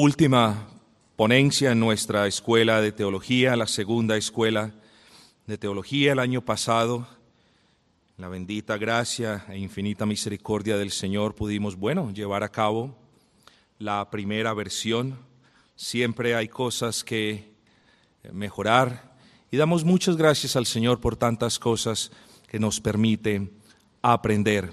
[0.00, 0.68] última
[1.16, 4.72] ponencia en nuestra escuela de teología, la segunda escuela
[5.48, 7.08] de teología el año pasado.
[8.16, 12.96] La bendita gracia e infinita misericordia del Señor pudimos, bueno, llevar a cabo
[13.80, 15.18] la primera versión.
[15.74, 17.50] Siempre hay cosas que
[18.32, 19.16] mejorar
[19.50, 22.12] y damos muchas gracias al Señor por tantas cosas
[22.46, 23.50] que nos permite
[24.00, 24.72] aprender.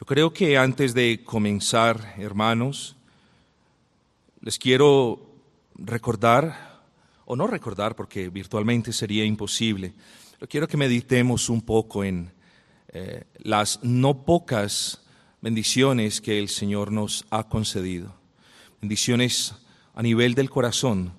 [0.00, 2.97] Yo creo que antes de comenzar, hermanos,
[4.48, 5.20] les quiero
[5.74, 6.80] recordar,
[7.26, 9.92] o no recordar porque virtualmente sería imposible,
[10.38, 12.32] pero quiero que meditemos un poco en
[12.88, 15.02] eh, las no pocas
[15.42, 18.14] bendiciones que el Señor nos ha concedido.
[18.80, 19.54] Bendiciones
[19.94, 21.12] a nivel del corazón,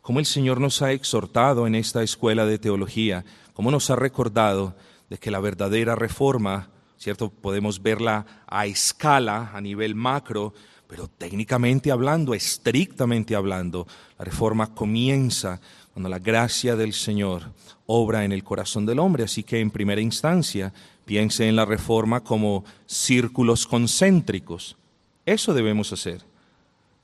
[0.00, 4.76] como el Señor nos ha exhortado en esta escuela de teología, como nos ha recordado
[5.10, 7.30] de que la verdadera reforma ¿cierto?
[7.30, 10.54] Podemos verla a escala, a nivel macro,
[10.88, 13.86] pero técnicamente hablando, estrictamente hablando,
[14.18, 15.60] la reforma comienza
[15.92, 17.52] cuando la gracia del Señor
[17.86, 19.24] obra en el corazón del hombre.
[19.24, 20.72] Así que en primera instancia
[21.04, 24.76] piense en la reforma como círculos concéntricos.
[25.24, 26.22] Eso debemos hacer.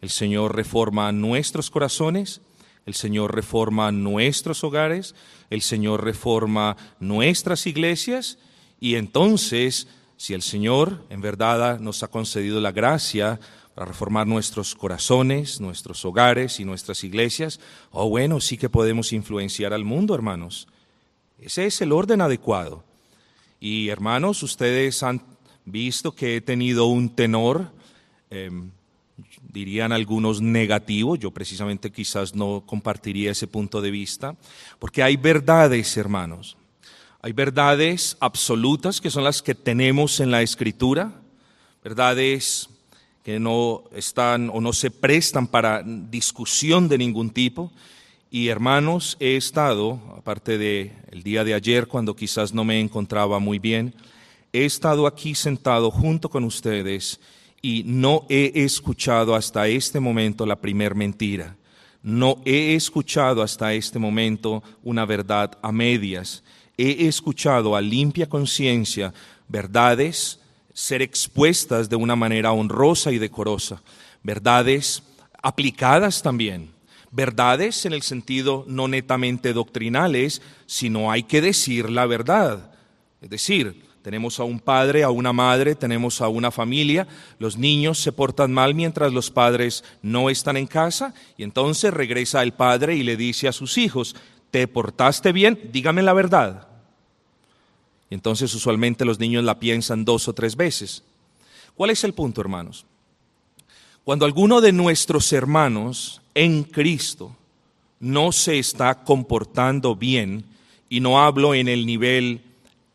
[0.01, 2.41] El Señor reforma nuestros corazones,
[2.87, 5.15] el Señor reforma nuestros hogares,
[5.51, 8.39] el Señor reforma nuestras iglesias
[8.81, 13.39] y entonces, si el Señor en verdad nos ha concedido la gracia
[13.75, 19.73] para reformar nuestros corazones, nuestros hogares y nuestras iglesias, oh bueno, sí que podemos influenciar
[19.73, 20.69] al mundo, hermanos.
[21.39, 22.85] Ese es el orden adecuado.
[23.61, 25.23] Y hermanos, ustedes han
[25.65, 27.73] visto que he tenido un tenor,
[28.31, 28.71] em,
[29.43, 34.37] dirían algunos negativo, yo precisamente quizás no compartiría ese punto de vista,
[34.79, 36.57] porque hay verdades, hermanos,
[37.21, 41.13] hay verdades absolutas que son las que tenemos en la escritura,
[41.85, 42.69] verdades
[43.23, 47.73] que no están o no se prestan para discusión de ningún tipo.
[48.31, 53.39] Y hermanos, he estado, aparte de el día de ayer cuando quizás no me encontraba
[53.39, 53.95] muy bien,
[54.53, 57.21] he estado aquí sentado junto con ustedes
[57.61, 61.57] y no he escuchado hasta este momento la primer mentira.
[62.03, 66.43] No he escuchado hasta este momento una verdad a medias
[66.77, 69.13] he escuchado a limpia conciencia
[69.49, 70.41] verdades
[70.73, 73.83] ser expuestas de una manera honrosa y decorosa,
[74.23, 75.03] verdades
[75.43, 76.71] aplicadas también,
[77.11, 82.73] verdades en el sentido no netamente doctrinales, sino hay que decir la verdad.
[83.21, 87.07] Es decir, tenemos a un padre, a una madre, tenemos a una familia,
[87.39, 92.43] los niños se portan mal mientras los padres no están en casa y entonces regresa
[92.43, 94.17] el padre y le dice a sus hijos,
[94.51, 95.71] ¿te portaste bien?
[95.73, 96.72] Dígame la verdad.
[98.15, 101.03] Entonces usualmente los niños la piensan dos o tres veces.
[101.75, 102.85] ¿Cuál es el punto, hermanos?
[104.05, 107.35] Cuando alguno de nuestros hermanos en Cristo
[108.01, 110.45] no se está comportando bien,
[110.93, 112.43] y no hablo en el nivel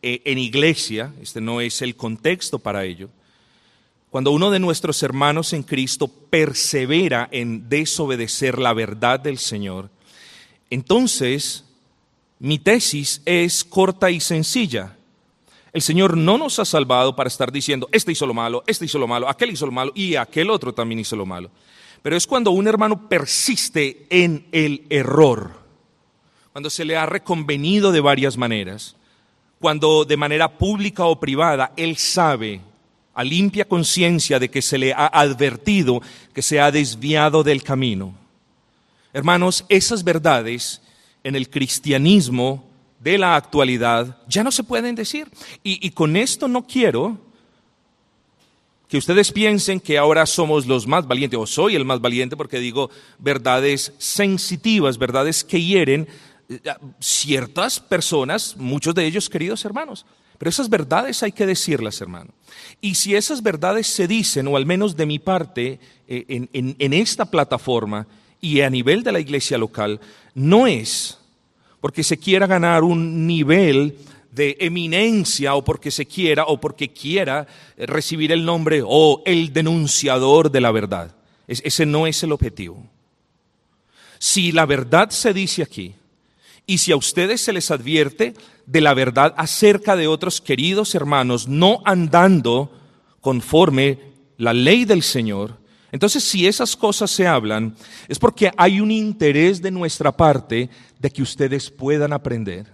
[0.03, 3.09] eh, en iglesia, este no es el contexto para ello,
[4.11, 9.89] cuando uno de nuestros hermanos en Cristo persevera en desobedecer la verdad del Señor,
[10.69, 11.63] entonces
[12.37, 14.96] mi tesis es corta y sencilla.
[15.73, 18.99] El Señor no nos ha salvado para estar diciendo, este hizo lo malo, este hizo
[18.99, 21.51] lo malo, aquel hizo lo malo y aquel otro también hizo lo malo.
[22.01, 25.51] Pero es cuando un hermano persiste en el error,
[26.51, 28.95] cuando se le ha reconvenido de varias maneras,
[29.59, 32.61] cuando de manera pública o privada él sabe
[33.13, 36.01] a limpia conciencia de que se le ha advertido
[36.33, 38.13] que se ha desviado del camino.
[39.11, 40.81] Hermanos, esas verdades
[41.23, 42.66] en el cristianismo
[42.99, 45.29] de la actualidad ya no se pueden decir.
[45.63, 47.17] Y, con esto no quiero
[48.87, 52.59] que ustedes piensen que ahora somos los más valientes, o soy el más valiente porque
[52.59, 52.89] digo
[53.19, 56.07] verdades sensitivas, verdades que hieren
[56.47, 56.59] eh,
[56.99, 60.05] ciertas personas, muchos de ellos queridos hermanos.
[60.37, 62.31] Pero esas verdades hay que decirlas, hermano.
[62.79, 67.25] Y si esas verdades se dicen, o al menos de mi parte, eh, en esta
[67.25, 68.05] plataforma
[68.39, 69.99] y a nivel de la iglesia local,
[70.35, 71.17] no es
[71.81, 73.97] porque se quiera ganar un nivel
[74.31, 77.47] de eminencia o porque se quiera o porque quiera
[77.77, 81.15] recibir el nombre o el denunciador de la verdad.
[81.47, 82.83] ese no es el objetivo.
[84.19, 85.95] Si la verdad se dice aquí
[86.65, 88.33] y si a ustedes se les advierte
[88.65, 92.71] de la verdad acerca de otros queridos hermanos no andando
[93.21, 93.99] conforme
[94.37, 95.57] la ley del Señor,
[95.91, 97.75] entonces, si esas cosas se hablan,
[98.07, 100.69] es porque hay un interés de nuestra parte
[100.99, 102.65] de que ustedes puedan aprender.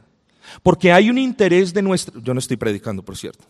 [0.62, 3.46] Porque hay un interés de nuestra, yo no estoy predicando, por cierto,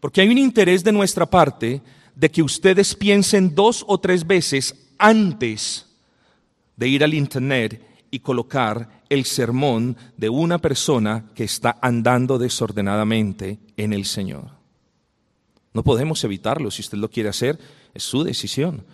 [0.00, 1.80] porque hay un interés de nuestra parte
[2.14, 5.86] de que ustedes piensen dos o tres veces antes
[6.76, 13.58] de ir al Internet y colocar el sermón de una persona que está andando desordenadamente
[13.76, 14.50] en el Señor.
[15.72, 17.58] No podemos evitarlo, si usted lo quiere hacer,
[17.94, 18.84] es su decisión.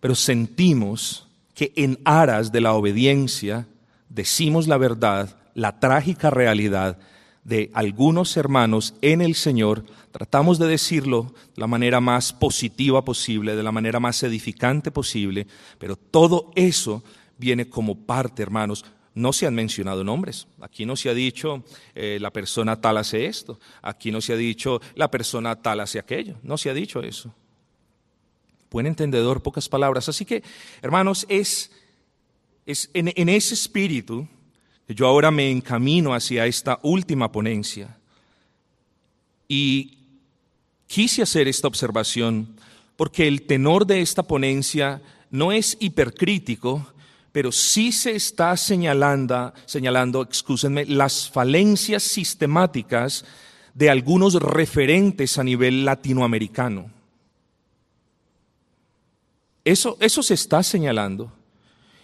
[0.00, 3.66] Pero sentimos que en aras de la obediencia
[4.08, 6.98] decimos la verdad, la trágica realidad
[7.44, 13.54] de algunos hermanos en el Señor, tratamos de decirlo de la manera más positiva posible,
[13.54, 15.46] de la manera más edificante posible,
[15.78, 17.04] pero todo eso
[17.38, 18.84] viene como parte, hermanos.
[19.14, 20.46] No se han mencionado nombres.
[20.60, 21.64] Aquí no se ha dicho
[21.94, 23.58] eh, la persona tal hace esto.
[23.80, 26.36] Aquí no se ha dicho la persona tal hace aquello.
[26.42, 27.32] No se ha dicho eso.
[28.76, 30.06] Buen entendedor, pocas palabras.
[30.10, 30.42] Así que,
[30.82, 31.70] hermanos, es,
[32.66, 34.28] es en, ese espíritu
[34.86, 37.96] que yo ahora me encamino hacia esta última ponencia.
[39.48, 39.96] Y
[40.86, 42.54] quise hacer esta observación
[42.98, 45.00] porque el tenor de esta ponencia
[45.30, 46.86] no es hipercrítico,
[47.32, 50.28] pero sí se está señalando, señalando,
[50.88, 53.24] las falencias sistemáticas
[53.72, 56.94] de algunos referentes a nivel latinoamericano.
[59.66, 61.30] Eso, eso se está señalando.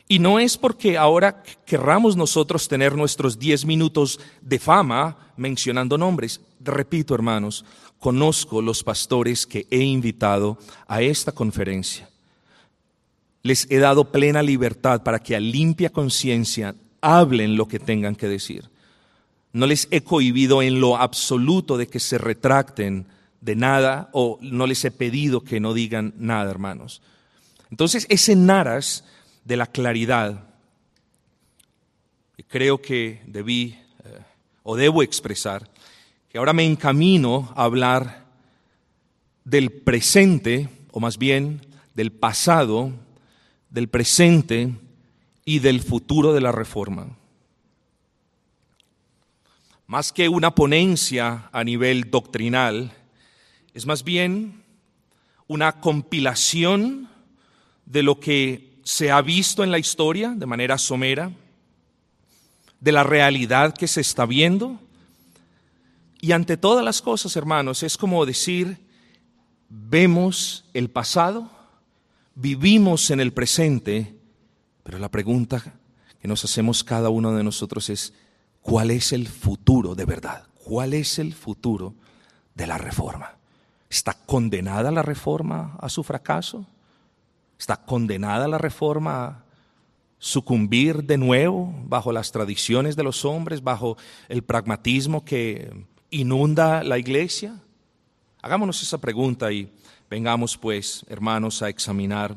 [0.07, 6.43] Y no es porque ahora querramos nosotros tener nuestros diez minutos de fama mencionando nombres.
[6.61, 7.65] Repito, hermanos,
[7.99, 12.13] conozco los pastores que he invitado a esta conferencia
[13.43, 18.29] les he dado plena libertad para que a limpia conciencia hablen lo que tengan que
[18.29, 18.71] decir.
[19.53, 23.07] No les he cohibido en lo absoluto de que se retracten
[23.41, 27.03] de nada o no les he pedido que no digan nada, hermanos.
[27.73, 30.53] Entonces, es en de la claridad
[32.53, 34.19] creo que debí eh,
[34.63, 35.71] o debo expresar,
[36.29, 38.27] que ahora me encamino a hablar
[39.45, 42.93] del presente, o más bien del pasado,
[43.71, 44.75] del presente
[45.47, 47.17] y del futuro de la reforma.
[49.87, 52.93] Más que una ponencia a nivel doctrinal,
[53.73, 54.63] es más bien
[55.49, 57.09] una compilación
[57.93, 61.31] de lo que se ha visto en la historia de manera somera,
[62.81, 64.81] de la realidad que se está viendo.
[66.19, 68.79] Y ante todas las cosas, hermanos, es como decir,
[69.69, 71.51] vemos el pasado,
[72.35, 74.17] vivimos en el presente,
[74.85, 75.63] pero la pregunta
[76.21, 78.15] que nos hacemos cada uno de nosotros es,
[78.63, 80.47] ¿cuál es el futuro de verdad?
[80.65, 81.95] ¿Cuál es el futuro
[82.55, 83.37] de la reforma?
[83.91, 86.67] ¿Está condenada la reforma a su fracaso?
[87.63, 89.45] ¿Está condenada la reforma a
[90.19, 93.97] sucumbir de nuevo bajo las tradiciones de los hombres, bajo
[94.29, 95.71] el pragmatismo que
[96.11, 97.55] inunda la iglesia?
[98.43, 99.73] Hagámonos esa pregunta y
[100.13, 102.37] Vengamos pues, hermanos, a examinar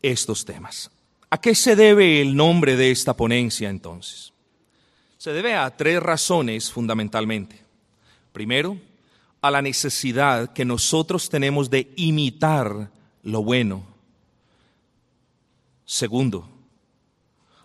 [0.00, 0.90] estos temas.
[1.28, 4.32] ¿A qué se debe el nombre de esta ponencia entonces?
[5.18, 7.62] Se debe a tres razones fundamentalmente.
[8.32, 8.78] Primero,
[9.42, 12.90] a la necesidad que nosotros tenemos de imitar
[13.22, 13.84] lo bueno.
[15.84, 16.48] Segundo,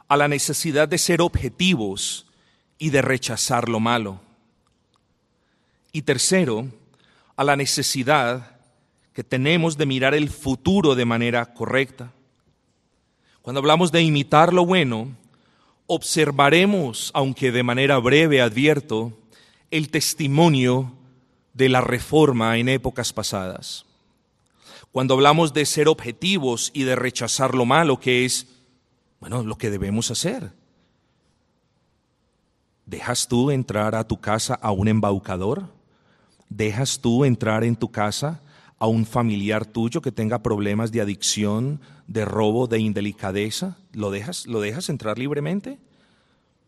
[0.07, 2.25] a la necesidad de ser objetivos
[2.77, 4.19] y de rechazar lo malo.
[5.91, 6.67] Y tercero,
[7.35, 8.57] a la necesidad
[9.13, 12.12] que tenemos de mirar el futuro de manera correcta.
[13.41, 15.15] Cuando hablamos de imitar lo bueno,
[15.88, 19.17] observaremos, aunque de manera breve advierto,
[19.71, 20.91] el testimonio
[21.53, 23.85] de la reforma en épocas pasadas.
[24.96, 28.48] Cuando hablamos de ser objetivos y de rechazar lo malo, que es,
[29.20, 30.54] bueno, lo que debemos hacer.
[32.86, 35.68] ¿Dejas tú entrar a tu casa a un embaucador?
[36.48, 38.40] ¿Dejas tú entrar en tu casa
[38.80, 43.75] a un familiar tuyo que tenga problemas de adicción, de robo, de indelicadeza?
[43.92, 45.78] ¿Lo dejas, ¿Lo dejas entrar libremente?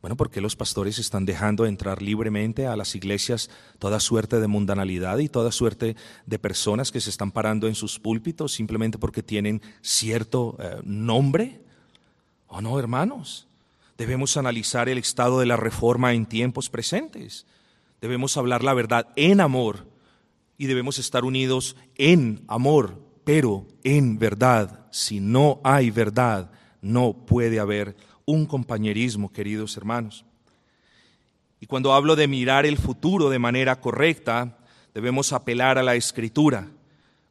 [0.07, 5.17] Bueno, porque los pastores están dejando entrar libremente a las iglesias toda suerte de mundanalidad
[5.17, 9.61] y toda suerte de personas que se están parando en sus púlpitos simplemente porque tienen
[9.81, 11.59] cierto eh, nombre?
[12.47, 13.49] ¿O no, hermanos?
[13.97, 17.45] Debemos analizar el estado de la reforma en tiempos presentes.
[17.99, 19.87] Debemos hablar la verdad en amor
[20.57, 24.87] y debemos estar unidos en amor, pero en verdad.
[24.89, 26.49] Si no hay verdad,
[26.81, 27.97] no puede haber
[28.27, 30.25] un compañerismo, queridos hermanos.
[31.59, 34.59] Y cuando hablo de mirar el futuro de manera correcta,
[34.93, 36.67] debemos apelar a la escritura.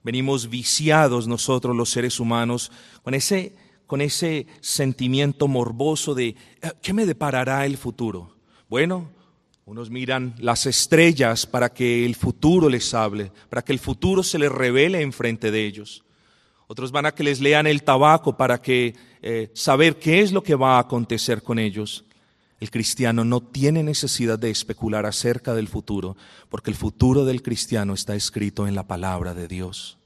[0.02, 2.72] Venimos viciados nosotros los seres humanos
[3.02, 3.54] con ese,
[3.86, 6.36] con ese sentimiento morboso de eh,
[6.80, 8.34] ¿qué me deparará el futuro?
[8.68, 9.10] Bueno,
[9.66, 14.38] unos miran las estrellas para que el futuro les hable, para que el futuro se
[14.38, 16.05] les revele enfrente de ellos.
[16.68, 20.42] Otros van a que les lean el tabaco para que eh, saber qué es lo
[20.42, 22.04] que va a acontecer con ellos.
[22.58, 26.16] El cristiano no tiene necesidad de especular acerca del futuro,
[26.48, 29.98] porque el futuro del cristiano está escrito en la palabra de Dios.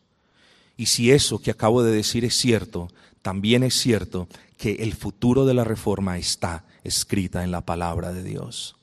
[0.77, 2.89] Y si eso que acabo de decir es cierto,
[3.23, 8.23] también es cierto que el futuro de la reforma está escrita en la palabra de
[8.23, 8.77] Dios.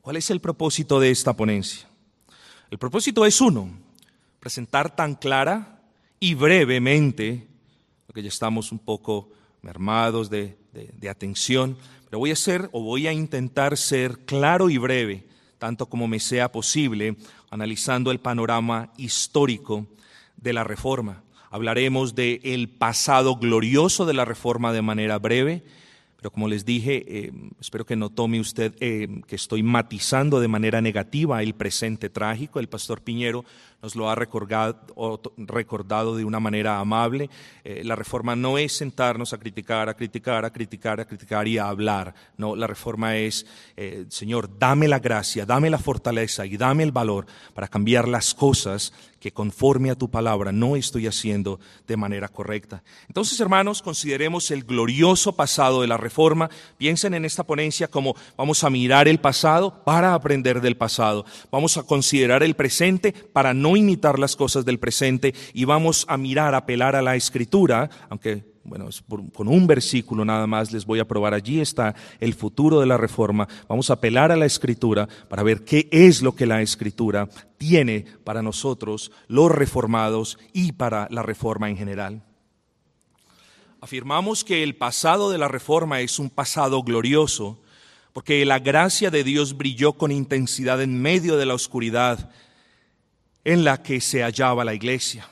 [0.00, 1.88] ¿Cuál es el propósito de esta ponencia?
[2.70, 3.70] El propósito es uno,
[4.38, 5.79] presentar tan clara
[6.20, 7.48] y brevemente,
[8.06, 9.30] porque ya estamos un poco
[9.62, 14.78] mermados de de, atención, pero voy a ser o voy a intentar ser claro y
[14.78, 15.26] breve,
[15.58, 17.16] tanto como me sea posible,
[17.50, 19.86] analizando el panorama histórico
[20.36, 21.22] de la reforma.
[21.50, 25.64] Hablaremos del el pasado glorioso de la reforma de manera breve,
[26.16, 30.48] pero como les dije, eh, espero que no tome usted eh, que estoy matizando de
[30.48, 32.60] manera negativa el presente trágico.
[32.60, 33.44] El pastor Piñero
[33.82, 37.30] nos lo ha recordado, de una manera amable.
[37.64, 41.58] Eh, la reforma no es sentarnos a criticar, a criticar, a criticar, a criticar y
[41.58, 42.14] a hablar.
[42.36, 43.46] No, la reforma es,
[44.08, 48.92] Señor, dame la gracia, dame la fortaleza y dame el valor para cambiar las cosas
[49.20, 52.82] que conforme a tu palabra no estoy haciendo de manera correcta.
[53.06, 56.50] Entonces, hermanos, consideremos el glorioso pasado de la reforma.
[56.78, 61.26] Piensen en esta ponencia como vamos a mirar el pasado para aprender del pasado.
[61.50, 66.16] Vamos a considerar el presente para no imitar las cosas del presente y vamos a
[66.16, 68.88] mirar, apelar a la escritura, aunque bueno,
[69.32, 71.34] con un versículo nada más les voy a probar.
[71.34, 73.48] Allí está el futuro de la reforma.
[73.68, 78.04] Vamos a apelar a la escritura para ver qué es lo que la escritura tiene
[78.24, 82.22] para nosotros, los reformados y para la reforma en general.
[83.80, 87.62] Afirmamos que el pasado de la reforma es un pasado glorioso
[88.12, 92.30] porque la gracia de Dios brilló con intensidad en medio de la oscuridad
[93.44, 95.28] en la que se hallaba la iglesia.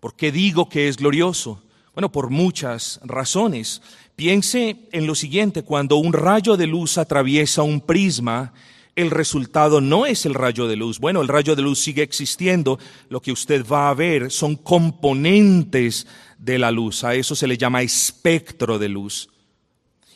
[0.00, 1.62] ¿Por qué digo que es glorioso?
[1.94, 3.82] Bueno, por muchas razones.
[4.16, 8.52] Piense en lo siguiente, cuando un rayo de luz atraviesa un prisma,
[8.94, 10.98] el resultado no es el rayo de luz.
[10.98, 12.78] Bueno, el rayo de luz sigue existiendo.
[13.08, 16.06] Lo que usted va a ver son componentes
[16.38, 17.04] de la luz.
[17.04, 19.30] A eso se le llama espectro de luz.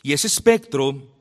[0.03, 1.15] Y ese espectro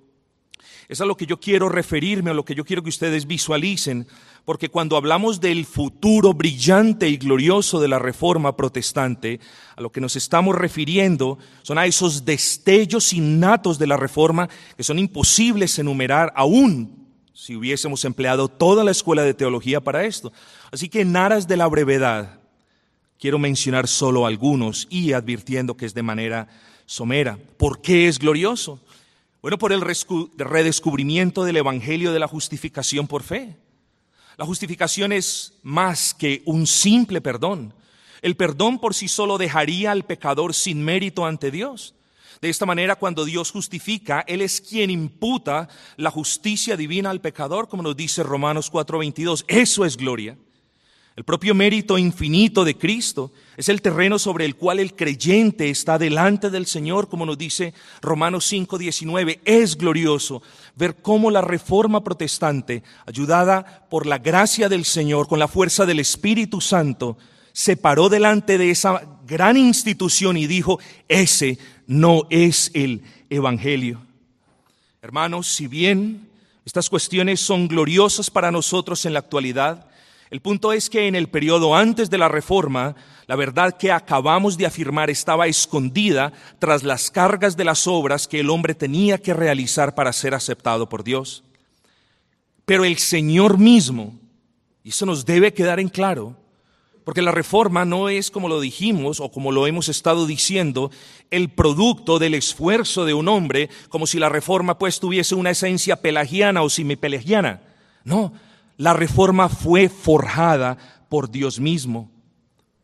[0.89, 4.07] es a lo que yo quiero referirme, a lo que yo quiero que ustedes visualicen
[4.47, 9.41] porque cuando hablamos del futuro brillante y glorioso de la reforma protestante,
[9.75, 14.85] a lo que nos estamos refiriendo son a esos destellos innatos de la reforma que
[14.85, 20.33] son imposibles enumerar aún si hubiésemos empleado toda la escuela de teología para esto.
[20.71, 22.39] Así que en aras de la brevedad,
[23.19, 26.47] quiero mencionar solo algunos y advirtiendo que es de manera
[26.87, 27.37] somera.
[27.57, 28.79] ¿Por qué es glorioso?
[29.43, 33.57] Bueno, por el redescubrimiento del Evangelio de la justificación por fe.
[34.37, 37.73] La justificación es más que un simple perdón.
[38.21, 41.95] El perdón por sí solo dejaría al pecador sin mérito ante Dios.
[42.43, 47.69] De esta manera, cuando Dios justifica, Él es quien imputa la justicia divina al pecador,
[47.69, 49.45] como nos dice Romanos 4:22.
[49.49, 50.37] Eso es gloria.
[51.17, 55.97] El propio mérito infinito de Cristo es el terreno sobre el cual el creyente está
[55.97, 59.41] delante del Señor, como nos dice Romanos 5:19.
[59.47, 60.43] Es glorioso
[60.77, 65.99] ver cómo la reforma protestante, ayudada por la gracia del Señor, con la fuerza del
[65.99, 67.17] Espíritu Santo,
[67.53, 70.79] se paró delante de esa gran institución y dijo,
[71.09, 74.03] ese no es el Evangelio.
[75.01, 76.29] Hermanos, si bien
[76.67, 79.87] estas cuestiones son gloriosas para nosotros en la actualidad,
[80.31, 84.57] el punto es que en el periodo antes de la reforma, la verdad que acabamos
[84.57, 89.35] de afirmar estaba escondida tras las cargas de las obras que el hombre tenía que
[89.35, 91.43] realizar para ser aceptado por Dios.
[92.65, 94.15] Pero el Señor mismo,
[94.85, 96.37] y eso nos debe quedar en claro,
[97.05, 100.91] porque la reforma no es, como lo dijimos o como lo hemos estado diciendo,
[101.31, 105.97] el producto del esfuerzo de un hombre, como si la reforma pues tuviese una esencia
[105.97, 107.63] pelagiana o semipelagiana.
[108.03, 108.33] No,
[108.77, 110.79] la reforma fue forjada
[111.09, 112.11] por Dios mismo,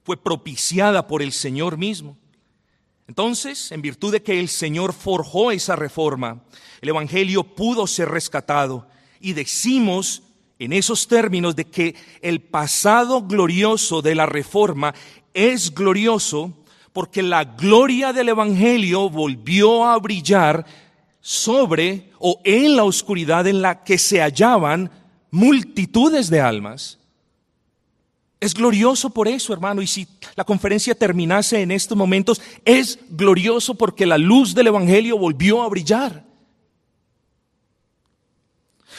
[0.05, 2.17] fue propiciada por el Señor mismo.
[3.09, 6.43] Entonces, en virtud de que el Señor forjó esa reforma,
[6.81, 8.89] el Evangelio pudo ser rescatado
[9.21, 10.23] y decimos
[10.59, 14.95] en esos términos de que el pasado glorioso de la reforma
[15.35, 16.53] es glorioso
[16.93, 20.65] porque la gloria del Evangelio volvió a brillar
[21.21, 24.91] sobre o en la oscuridad en la que se hallaban
[25.31, 26.99] multitudes de almas.
[28.43, 29.83] Es glorioso por eso, hermano.
[29.83, 35.17] Y si la conferencia terminase en estos momentos, es glorioso porque la luz del Evangelio
[35.17, 36.25] volvió a brillar.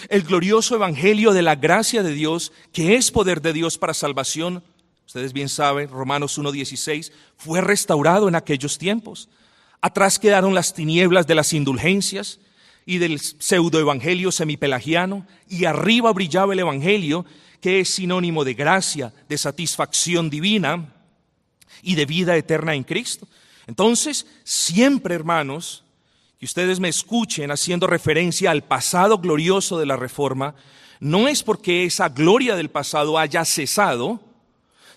[0.08, 4.64] El glorioso Evangelio de la gracia de Dios, que es poder de Dios para salvación,
[5.06, 9.28] ustedes bien saben, Romanos 1.16, fue restaurado en aquellos tiempos.
[9.82, 12.40] Atrás quedaron las tinieblas de las indulgencias
[12.86, 17.26] y del pseudoevangelio semipelagiano, y arriba brillaba el evangelio,
[17.64, 20.94] que es sinónimo de gracia, de satisfacción divina
[21.82, 23.26] y de vida eterna en Cristo.
[23.68, 25.86] Entonces, siempre, hermanos,
[26.38, 30.56] que ustedes me escuchen haciendo referencia al pasado glorioso de la Reforma,
[31.00, 34.20] no es porque esa gloria del pasado haya cesado,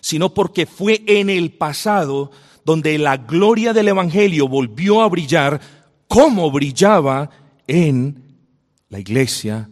[0.01, 2.31] sino porque fue en el pasado
[2.65, 5.61] donde la gloria del Evangelio volvió a brillar
[6.09, 7.29] como brillaba
[7.65, 8.25] en
[8.89, 9.69] la iglesia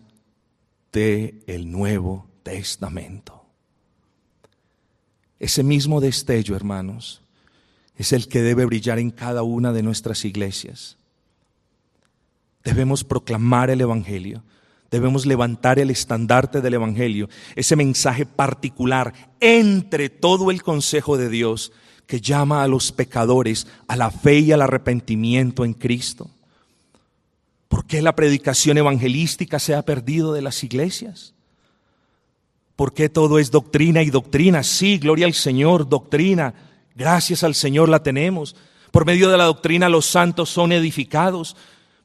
[0.94, 3.44] del el Nuevo Testamento.
[5.40, 7.24] Ese mismo destello, hermanos,
[7.98, 10.96] es el que debe brillar en cada una de nuestras iglesias.
[12.64, 14.44] Debemos proclamar el Evangelio,
[14.92, 21.72] debemos levantar el estandarte del Evangelio, ese mensaje particular entre todo el consejo de Dios
[22.06, 26.30] que llama a los pecadores a la fe y al arrepentimiento en Cristo.
[27.70, 31.35] ¿Por qué la predicación evangelística se ha perdido de las iglesias?
[32.76, 34.64] ¿Por qué todo es doctrina y doctrina?
[34.64, 36.54] Sí, gloria al Señor, doctrina.
[36.94, 38.56] Gracias al Señor la tenemos.
[38.92, 41.56] Por medio de la doctrina los santos son edificados.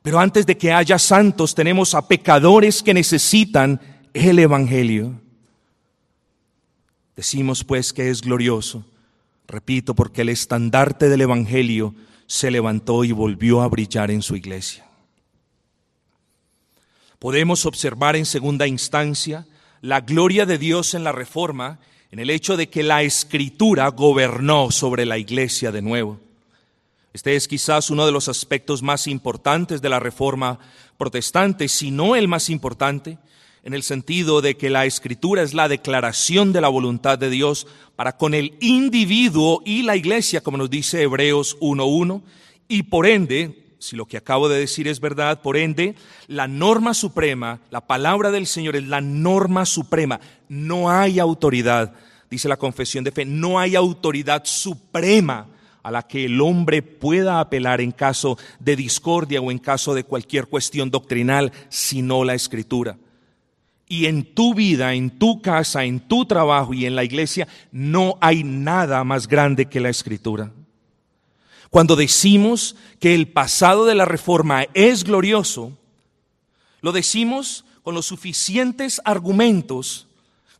[0.03, 3.81] Pero antes de que haya santos tenemos a pecadores que necesitan
[4.15, 5.21] el Evangelio.
[7.17, 8.85] Decimos pues que es glorioso,
[9.47, 11.95] repito, porque el estandarte del Evangelio
[12.27, 14.87] se levantó y volvió a brillar en su iglesia.
[17.19, 19.47] Podemos observar en segunda instancia
[19.83, 21.79] la gloria de Dios en la reforma,
[22.11, 26.21] en el hecho de que la escritura gobernó sobre la iglesia de nuevo.
[27.13, 30.59] Este es quizás uno de los aspectos más importantes de la reforma
[30.97, 33.19] protestante, si no el más importante,
[33.63, 37.67] en el sentido de que la escritura es la declaración de la voluntad de Dios
[37.97, 42.23] para con el individuo y la iglesia, como nos dice Hebreos 1.1,
[42.69, 45.95] y por ende si lo que acabo de decir es verdad, por ende,
[46.29, 50.21] la norma suprema, la palabra del Señor es la norma suprema.
[50.49, 51.95] No hay autoridad,
[52.31, 55.47] dice la confesión de fe, no hay autoridad suprema
[55.83, 60.05] a la que el hombre pueda apelar en caso de discordia o en caso de
[60.05, 62.99] cualquier cuestión doctrinal, sino la escritura.
[63.89, 68.19] Y en tu vida, en tu casa, en tu trabajo y en la iglesia, no
[68.21, 70.53] hay nada más grande que la escritura.
[71.71, 75.73] Cuando decimos que el pasado de la reforma es glorioso,
[76.81, 80.09] lo decimos con los suficientes argumentos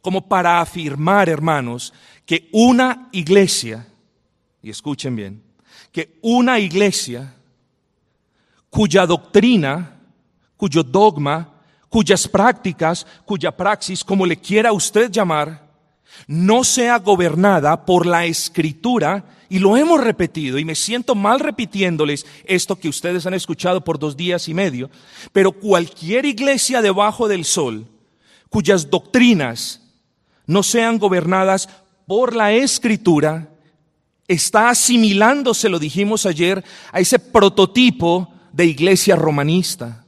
[0.01, 1.93] como para afirmar, hermanos,
[2.25, 3.87] que una iglesia,
[4.63, 5.43] y escuchen bien,
[5.93, 7.35] que una iglesia
[8.71, 9.97] cuya doctrina,
[10.57, 11.55] cuyo dogma,
[11.89, 15.69] cuyas prácticas, cuya praxis, como le quiera usted llamar,
[16.27, 22.25] no sea gobernada por la escritura, y lo hemos repetido, y me siento mal repitiéndoles
[22.45, 24.91] esto que ustedes han escuchado por dos días y medio,
[25.33, 27.87] pero cualquier iglesia debajo del sol,
[28.49, 29.83] cuyas doctrinas
[30.47, 31.69] no sean gobernadas
[32.07, 33.51] por la escritura,
[34.29, 40.07] está asimilándose, lo dijimos ayer, a ese prototipo de iglesia romanista.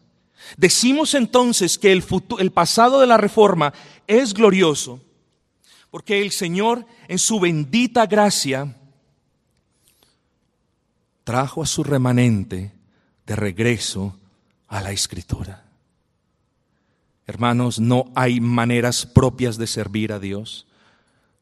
[0.57, 2.05] Decimos entonces que el,
[2.39, 3.75] el pasado de la reforma
[4.07, 5.01] es glorioso
[5.93, 8.75] porque el Señor en su bendita gracia
[11.25, 12.73] trajo a su remanente
[13.27, 14.19] de regreso
[14.69, 15.65] a la escritura.
[17.27, 20.67] Hermanos, no hay maneras propias de servir a Dios.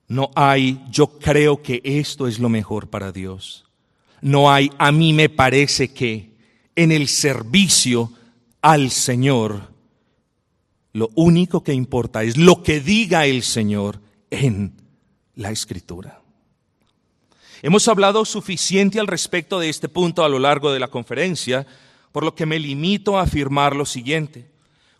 [0.09, 3.64] No hay, yo creo que esto es lo mejor para Dios.
[4.21, 6.31] No hay, a mí me parece que
[6.77, 8.12] en el servicio
[8.61, 9.73] al Señor,
[10.93, 14.75] lo único que importa es lo que diga el Señor en
[15.35, 16.20] la escritura.
[17.62, 21.66] Hemos hablado suficiente al respecto de este punto a lo largo de la conferencia,
[22.11, 24.51] por lo que me limito a afirmar lo siguiente.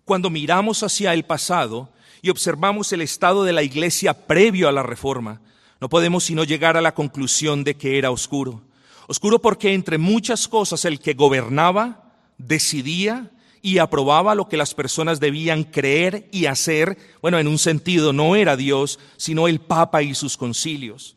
[0.05, 1.88] Cuando miramos hacia el pasado
[2.20, 5.40] y observamos el estado de la iglesia previo a la reforma,
[5.81, 8.61] no podemos sino llegar a la conclusión de que era oscuro.
[9.07, 13.31] Oscuro porque entre muchas cosas el que gobernaba, decidía
[13.62, 18.37] y aprobaba lo que las personas debían creer y hacer, bueno, en un sentido no
[18.37, 21.16] era Dios, sino el Papa y sus concilios.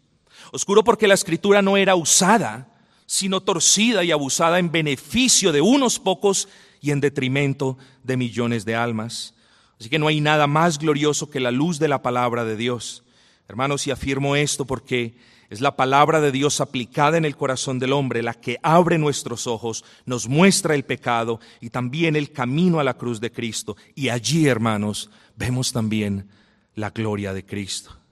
[0.53, 2.67] Oscuro porque la escritura no era usada,
[3.07, 6.47] sino torcida y abusada en beneficio de unos pocos
[6.79, 9.33] y en detrimento de millones de almas.
[9.79, 13.03] Así que no hay nada más glorioso que la luz de la palabra de Dios.
[13.47, 15.15] Hermanos, y afirmo esto porque
[15.49, 19.47] es la palabra de Dios aplicada en el corazón del hombre la que abre nuestros
[19.47, 23.75] ojos, nos muestra el pecado y también el camino a la cruz de Cristo.
[23.95, 26.29] Y allí, hermanos, vemos también
[26.75, 28.02] la gloria de Cristo.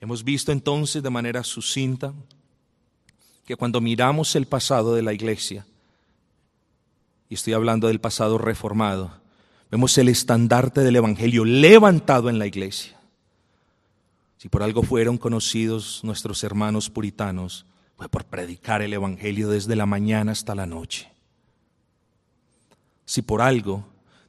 [0.00, 2.14] Hemos visto entonces de manera sucinta
[3.44, 5.66] que cuando miramos el pasado de la iglesia,
[7.28, 9.10] y estoy hablando del pasado reformado,
[9.70, 12.98] vemos el estandarte del Evangelio levantado en la iglesia.
[14.38, 19.84] Si por algo fueron conocidos nuestros hermanos puritanos, fue por predicar el Evangelio desde la
[19.84, 21.10] mañana hasta la noche.
[23.04, 23.84] Si por algo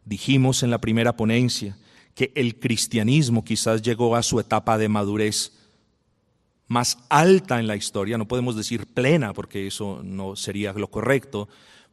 [0.05, 1.77] dijimos en la primera ponencia
[2.15, 5.58] que el cristianismo quizás llegó a su etapa de madurez
[6.69, 11.49] más alta en la historia, no podemos decir plena porque eso no sería lo correcto,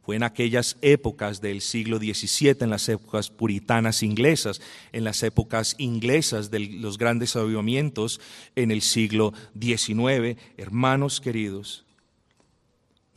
[0.07, 4.61] fue en aquellas épocas del siglo XVII, en las épocas puritanas inglesas,
[4.93, 8.21] en las épocas inglesas de los grandes avivamientos
[8.55, 10.39] en el siglo XIX.
[10.55, 11.83] Hermanos queridos,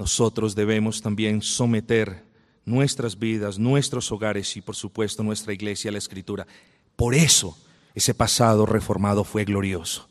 [0.01, 2.25] nosotros debemos también someter
[2.65, 6.47] nuestras vidas, nuestros hogares y por supuesto nuestra iglesia a la escritura.
[6.97, 7.57] Por eso
[7.95, 10.10] ese pasado reformado fue glorioso.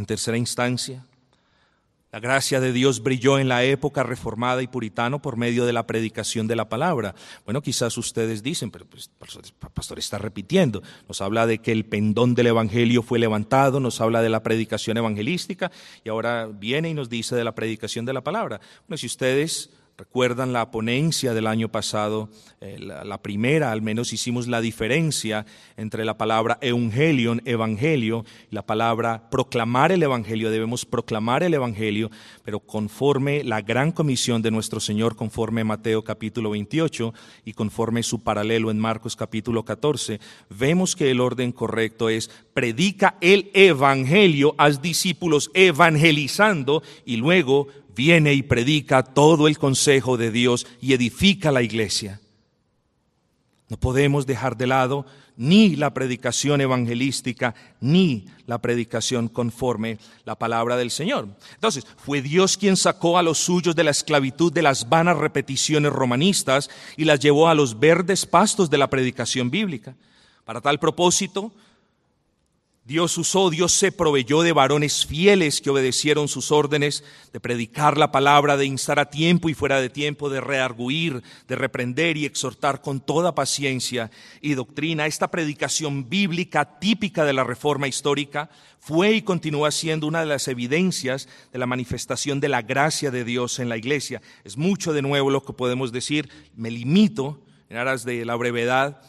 [0.00, 1.04] En tercera instancia,
[2.10, 5.86] la gracia de Dios brilló en la época reformada y puritano por medio de la
[5.86, 7.14] predicación de la palabra.
[7.44, 9.10] Bueno, quizás ustedes dicen, pero pues,
[9.74, 10.82] pastor está repitiendo.
[11.06, 14.96] Nos habla de que el pendón del Evangelio fue levantado, nos habla de la predicación
[14.96, 15.70] evangelística
[16.02, 18.58] y ahora viene y nos dice de la predicación de la palabra.
[18.88, 19.68] Bueno, si ustedes
[20.00, 22.30] Recuerdan la ponencia del año pasado,
[22.62, 25.44] eh, la, primera, al menos hicimos la diferencia
[25.76, 30.50] entre la palabra evangelion, evangelio, y la palabra proclamar el evangelio.
[30.50, 32.10] Debemos proclamar el evangelio,
[32.44, 37.12] pero conforme la gran comisión de nuestro Señor, conforme Mateo capítulo 28
[37.44, 43.16] y conforme su paralelo en Marcos capítulo 14, vemos que el orden correcto es predica
[43.20, 47.68] el evangelio, haz discípulos evangelizando y luego
[48.00, 52.18] viene y predica todo el consejo de Dios y edifica la iglesia.
[53.68, 55.04] No podemos dejar de lado
[55.36, 61.28] ni la predicación evangelística, ni la predicación conforme la palabra del Señor.
[61.54, 65.92] Entonces, fue Dios quien sacó a los suyos de la esclavitud de las vanas repeticiones
[65.92, 69.94] romanistas y las llevó a los verdes pastos de la predicación bíblica.
[70.46, 71.52] Para tal propósito,
[72.90, 78.10] Dios usó, Dios se proveyó de varones fieles que obedecieron sus órdenes de predicar la
[78.10, 82.82] palabra, de instar a tiempo y fuera de tiempo, de rearguir, de reprender y exhortar
[82.82, 85.06] con toda paciencia y doctrina.
[85.06, 88.50] Esta predicación bíblica típica de la reforma histórica
[88.80, 93.22] fue y continúa siendo una de las evidencias de la manifestación de la gracia de
[93.22, 94.20] Dios en la iglesia.
[94.42, 96.28] Es mucho de nuevo lo que podemos decir.
[96.56, 99.00] Me limito, en aras de la brevedad,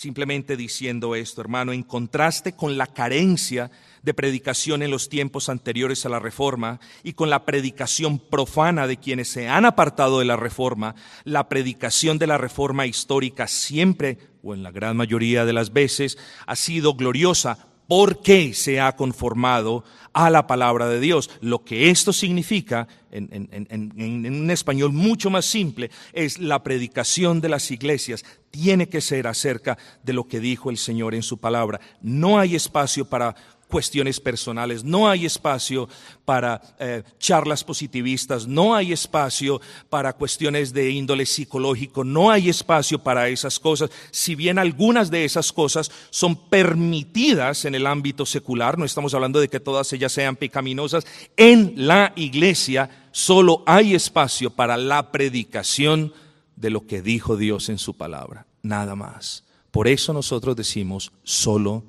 [0.00, 3.70] simplemente diciendo esto, hermano, en contraste con la carencia
[4.02, 8.96] de predicación en los tiempos anteriores a la reforma y con la predicación profana de
[8.96, 14.54] quienes se han apartado de la reforma, la predicación de la reforma histórica siempre, o
[14.54, 20.30] en la gran mayoría de las veces, ha sido gloriosa porque se ha conformado a
[20.30, 21.28] la palabra de Dios.
[21.40, 27.72] Lo que esto significa, en, un español mucho más simple, es la predicación de las
[27.72, 31.80] iglesias tiene que ser acerca de lo que dijo el Señor en su palabra.
[32.00, 33.34] No hay espacio para
[33.70, 35.88] cuestiones personales, no hay espacio
[36.26, 42.98] para eh, charlas positivistas, no hay espacio para cuestiones de índole psicológico, no hay espacio
[42.98, 43.90] para esas cosas.
[44.10, 49.40] Si bien algunas de esas cosas son permitidas en el ámbito secular, no estamos hablando
[49.40, 51.06] de que todas ellas sean pecaminosas,
[51.38, 56.12] en la iglesia solo hay espacio para la predicación
[56.56, 59.44] de lo que dijo Dios en su palabra, nada más.
[59.70, 61.84] Por eso nosotros decimos solo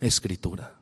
[0.00, 0.75] escritura.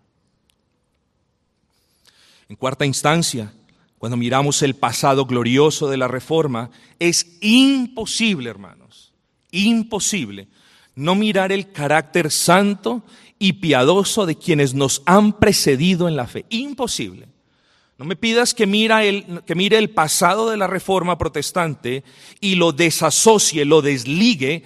[2.49, 3.53] En cuarta instancia,
[3.99, 9.13] cuando miramos el pasado glorioso de la reforma, es imposible, hermanos,
[9.51, 10.49] imposible
[10.97, 13.03] no mirar el carácter santo
[13.39, 16.45] y piadoso de quienes nos han precedido en la fe.
[16.51, 17.29] Imposible.
[17.99, 22.05] No me pidas que, mira el, que mire el pasado de la reforma protestante
[22.41, 24.65] y lo desasocie, lo desligue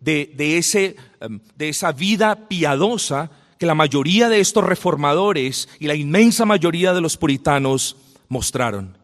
[0.00, 5.86] de, de, ese, em, de esa vida piadosa que la mayoría de estos reformadores y
[5.86, 7.96] la inmensa mayoría de los puritanos
[8.28, 8.96] mostraron.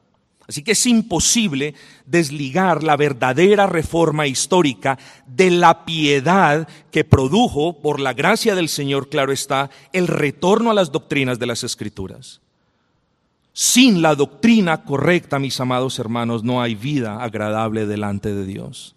[0.47, 7.99] Así que es imposible desligar la verdadera reforma histórica de la piedad que produjo, por
[7.99, 12.43] la gracia del Señor, claro está, el retorno a las doctrinas de las Escrituras.
[13.55, 18.97] Sin la doctrina correcta, mis amados hermanos, no hay vida agradable delante de Dios.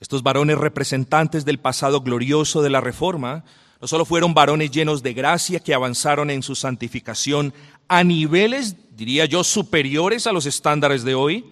[0.00, 3.44] Estos varones representantes del pasado glorioso de la Reforma
[3.82, 7.52] no solo fueron varones llenos de gracia que avanzaron en su santificación
[7.86, 11.44] a niveles, diría yo, superiores a los estándares de hoy,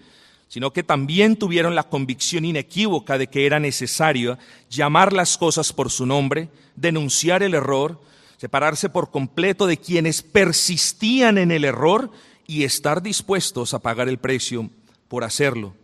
[0.48, 4.38] sino que también tuvieron la convicción inequívoca de que era necesario
[4.70, 8.00] llamar las cosas por su nombre, denunciar el error,
[8.38, 12.10] separarse por completo de quienes persistían en el error
[12.46, 14.70] y estar dispuestos a pagar el precio
[15.08, 15.74] por hacerlo.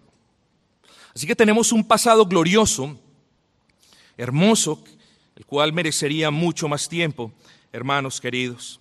[1.14, 2.98] Así que tenemos un pasado glorioso,
[4.16, 4.82] hermoso,
[5.36, 7.32] el cual merecería mucho más tiempo,
[7.72, 8.80] hermanos queridos.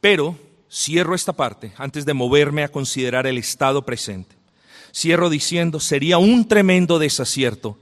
[0.00, 0.38] Pero
[0.70, 4.36] cierro esta parte antes de moverme a considerar el estado presente.
[4.94, 7.78] Cierro diciendo, sería un tremendo desacierto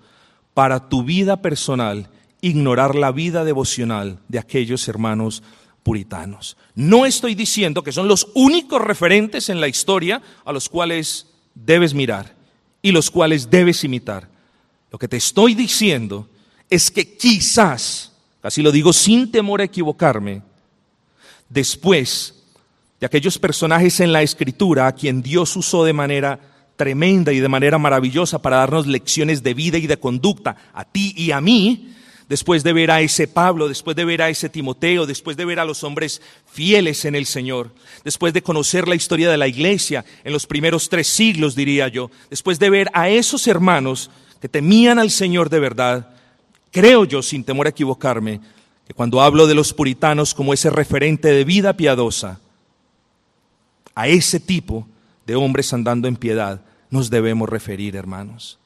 [0.55, 2.09] para tu vida personal
[2.41, 5.43] ignorar la vida devocional de aquellos hermanos
[5.85, 6.57] puritanos.
[6.75, 11.95] No estoy diciendo que son los únicos referentes en la historia a los cuales debes
[11.95, 12.35] mirar
[12.87, 14.29] y los cuales debes imitar.
[14.93, 16.29] Lo que te estoy diciendo
[16.71, 20.43] es que quizás, así lo digo sin temor a equivocarme,
[21.49, 22.45] después
[23.01, 26.39] de aquellos personajes en la escritura a quien Dios usó de manera
[26.77, 31.13] tremenda y de manera maravillosa para darnos lecciones de vida y de conducta a ti
[31.17, 31.93] y a mí,
[32.29, 35.61] después de ver a ese Pablo, después de ver a ese Timoteo, después de ver
[35.61, 37.73] a los hombres fieles en el Señor,
[38.05, 42.11] después de conocer la historia de la iglesia en los primeros tres siglos, diría yo,
[42.31, 44.11] después de ver a esos hermanos
[44.41, 46.15] que temían al Señor de verdad,
[46.71, 48.41] creo yo, sin temor a equivocarme,
[48.87, 52.41] que cuando hablo de los puritanos como ese referente de vida piadosa,
[53.95, 54.87] a ese tipo
[55.27, 56.61] de hombres andando en piedad
[56.91, 58.59] nos debemos referir, hermanos.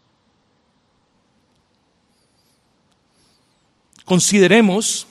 [4.10, 5.06] Consideremos,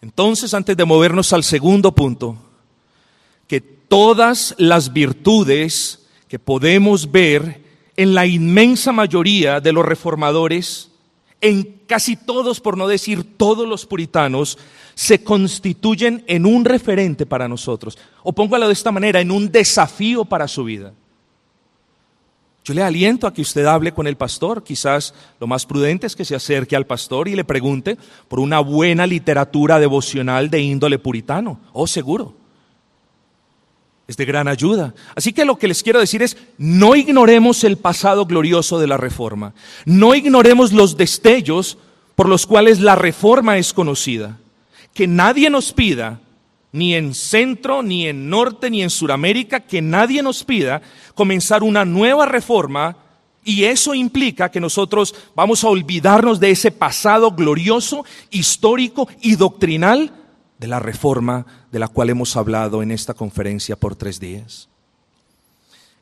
[0.00, 2.38] entonces, antes de movernos al segundo punto,
[3.46, 7.62] que todas las virtudes que podemos ver
[7.94, 10.92] en la inmensa mayoría de los reformadores,
[11.42, 14.56] en casi todos, por no decir todos los puritanos,
[14.94, 17.98] se constituyen en un referente para nosotros.
[18.22, 20.94] O póngalo de esta manera, en un desafío para su vida.
[22.66, 24.64] Yo le aliento a que usted hable con el pastor.
[24.64, 28.58] Quizás lo más prudente es que se acerque al pastor y le pregunte por una
[28.58, 31.60] buena literatura devocional de índole puritano.
[31.72, 32.34] Oh, seguro.
[34.08, 34.94] Es de gran ayuda.
[35.14, 38.96] Así que lo que les quiero decir es, no ignoremos el pasado glorioso de la
[38.96, 39.54] reforma.
[39.84, 41.78] No ignoremos los destellos
[42.16, 44.38] por los cuales la reforma es conocida.
[44.92, 46.18] Que nadie nos pida
[46.76, 50.82] ni en centro, ni en norte, ni en Suramérica, que nadie nos pida
[51.14, 52.98] comenzar una nueva reforma
[53.42, 60.12] y eso implica que nosotros vamos a olvidarnos de ese pasado glorioso, histórico y doctrinal
[60.58, 64.68] de la reforma de la cual hemos hablado en esta conferencia por tres días.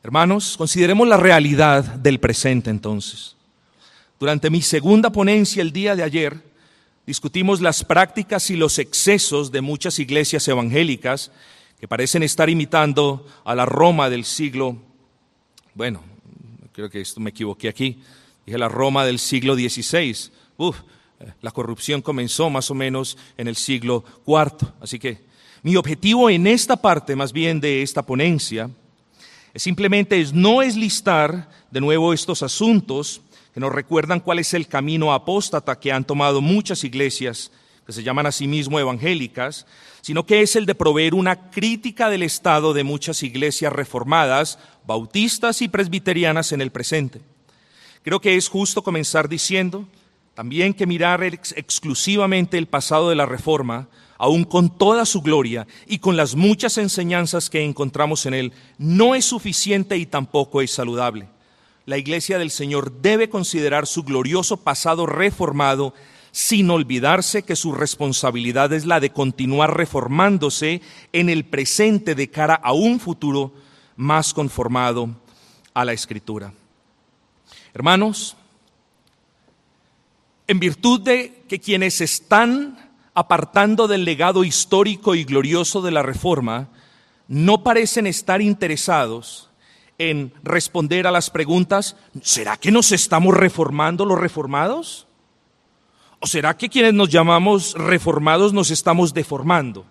[0.03, 3.35] Hermanos, consideremos la realidad del presente entonces.
[4.19, 6.54] Durante mi segunda ponencia el día de ayer,
[7.05, 11.31] discutimos las prácticas y los excesos de muchas iglesias evangélicas
[11.79, 14.77] que parecen estar imitando a la Roma del siglo,
[15.73, 16.01] bueno,
[16.71, 17.99] creo que esto me equivoqué aquí,
[18.45, 20.31] dije la Roma del siglo XVI.
[20.57, 20.77] Uf,
[21.41, 24.73] la corrupción comenzó más o menos en el siglo IV.
[24.81, 25.23] Así que
[25.63, 28.69] mi objetivo en esta parte, más bien de esta ponencia,
[29.53, 33.21] es simplemente es no es listar de nuevo estos asuntos,
[33.55, 37.53] que nos recuerdan cuál es el camino apóstata que han tomado muchas iglesias
[37.85, 39.65] que se llaman a sí mismo evangélicas,
[40.01, 45.61] sino que es el de proveer una crítica del estado de muchas iglesias reformadas, bautistas
[45.61, 47.21] y presbiterianas en el presente.
[48.03, 49.87] Creo que es justo comenzar diciendo
[50.33, 53.87] también que mirar exclusivamente el pasado de la reforma,
[54.17, 59.15] aun con toda su gloria y con las muchas enseñanzas que encontramos en él, no
[59.15, 61.29] es suficiente y tampoco es saludable
[61.85, 65.93] la iglesia del Señor debe considerar su glorioso pasado reformado
[66.31, 70.81] sin olvidarse que su responsabilidad es la de continuar reformándose
[71.13, 73.53] en el presente de cara a un futuro
[73.95, 75.09] más conformado
[75.73, 76.53] a la escritura.
[77.73, 78.35] Hermanos,
[80.47, 86.67] en virtud de que quienes están apartando del legado histórico y glorioso de la reforma
[87.27, 89.49] no parecen estar interesados
[89.97, 95.07] en responder a las preguntas, ¿será que nos estamos reformando los reformados?
[96.19, 99.85] ¿O será que quienes nos llamamos reformados nos estamos deformando?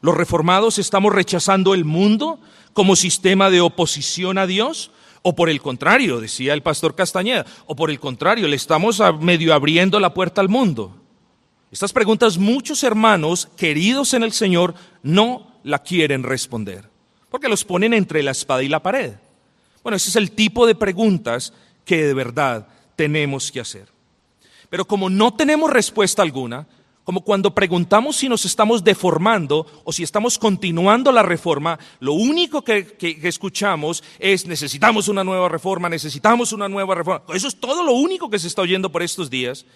[0.00, 2.38] ¿Los reformados estamos rechazando el mundo
[2.72, 4.90] como sistema de oposición a Dios?
[5.22, 9.52] ¿O por el contrario, decía el pastor Castañeda, o por el contrario, le estamos medio
[9.52, 10.94] abriendo la puerta al mundo?
[11.76, 16.88] Estas preguntas muchos hermanos queridos en el Señor no la quieren responder,
[17.28, 19.12] porque los ponen entre la espada y la pared.
[19.82, 21.52] Bueno, ese es el tipo de preguntas
[21.84, 23.88] que de verdad tenemos que hacer.
[24.70, 26.66] Pero como no tenemos respuesta alguna,
[27.04, 32.62] como cuando preguntamos si nos estamos deformando o si estamos continuando la reforma, lo único
[32.62, 37.22] que, que, escuchamos es necesitamos una nueva reforma, necesitamos una nueva reforma.
[37.34, 39.66] Eso es todo lo único que se está oyendo por estos días.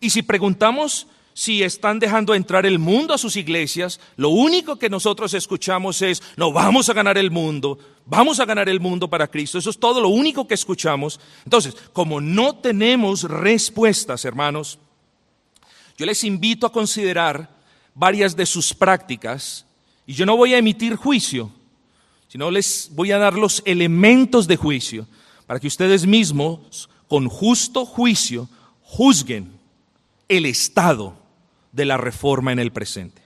[0.00, 1.06] Y si preguntamos
[1.38, 6.20] si están dejando entrar el mundo a sus iglesias, lo único que nosotros escuchamos es,
[6.36, 9.56] no vamos a ganar el mundo, vamos a ganar el mundo para Cristo.
[9.56, 11.20] Eso es todo lo único que escuchamos.
[11.44, 14.80] Entonces, como no tenemos respuestas, hermanos,
[15.96, 17.48] yo les invito a considerar
[17.94, 19.64] varias de sus prácticas
[20.08, 21.52] y yo no voy a emitir juicio,
[22.26, 25.06] sino les voy a dar los elementos de juicio
[25.46, 28.48] para que ustedes mismos, con justo juicio,
[28.82, 29.52] juzguen
[30.26, 31.27] el estado
[31.72, 33.22] de la reforma en el presente.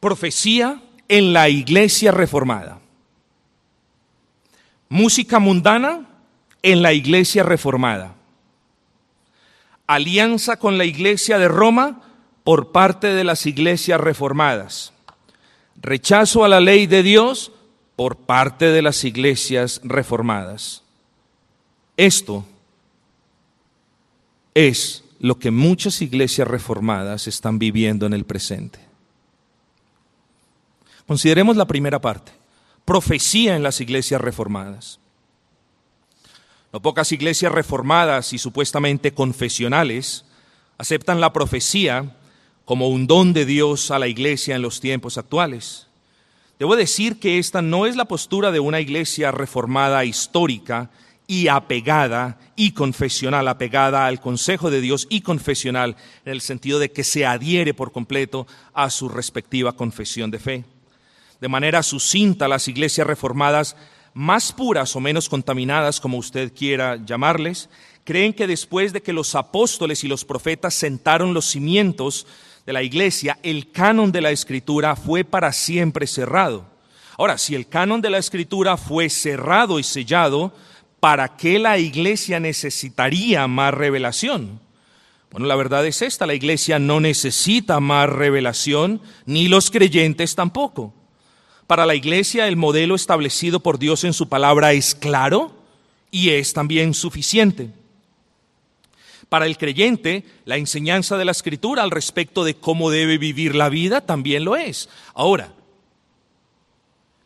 [0.00, 2.80] Profecía en la iglesia reformada.
[4.88, 6.06] Música mundana
[6.62, 8.14] en la iglesia reformada.
[9.86, 12.02] Alianza con la iglesia de Roma
[12.44, 14.92] por parte de las iglesias reformadas.
[15.76, 17.52] Rechazo a la ley de Dios
[17.96, 20.82] por parte de las iglesias reformadas.
[21.96, 22.44] Esto
[24.54, 28.78] es lo que muchas iglesias reformadas están viviendo en el presente.
[31.06, 32.32] Consideremos la primera parte,
[32.84, 35.00] profecía en las iglesias reformadas.
[36.72, 40.24] No pocas iglesias reformadas y supuestamente confesionales
[40.76, 42.14] aceptan la profecía
[42.64, 45.86] como un don de Dios a la iglesia en los tiempos actuales.
[46.58, 50.90] Debo decir que esta no es la postura de una iglesia reformada histórica
[51.30, 56.90] y apegada y confesional, apegada al consejo de Dios y confesional, en el sentido de
[56.90, 60.64] que se adhiere por completo a su respectiva confesión de fe.
[61.38, 63.76] De manera sucinta, las iglesias reformadas
[64.14, 67.68] más puras o menos contaminadas, como usted quiera llamarles,
[68.04, 72.26] creen que después de que los apóstoles y los profetas sentaron los cimientos
[72.64, 76.64] de la iglesia, el canon de la escritura fue para siempre cerrado.
[77.18, 80.54] Ahora, si el canon de la escritura fue cerrado y sellado,
[81.00, 84.60] ¿para qué la iglesia necesitaría más revelación?
[85.30, 90.94] Bueno, la verdad es esta, la iglesia no necesita más revelación, ni los creyentes tampoco.
[91.66, 95.52] Para la iglesia el modelo establecido por Dios en su palabra es claro
[96.10, 97.70] y es también suficiente.
[99.28, 103.68] Para el creyente, la enseñanza de la escritura al respecto de cómo debe vivir la
[103.68, 104.88] vida también lo es.
[105.12, 105.52] Ahora,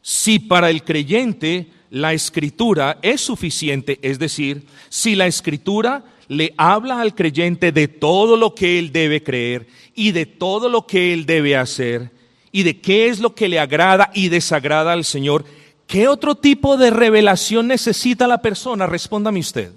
[0.02, 7.02] si para el creyente la escritura es suficiente, es decir, si la escritura le habla
[7.02, 11.26] al creyente de todo lo que él debe creer y de todo lo que él
[11.26, 12.10] debe hacer
[12.50, 15.44] y de qué es lo que le agrada y desagrada al Señor,
[15.86, 18.86] ¿qué otro tipo de revelación necesita la persona?
[18.86, 19.70] Respóndame usted.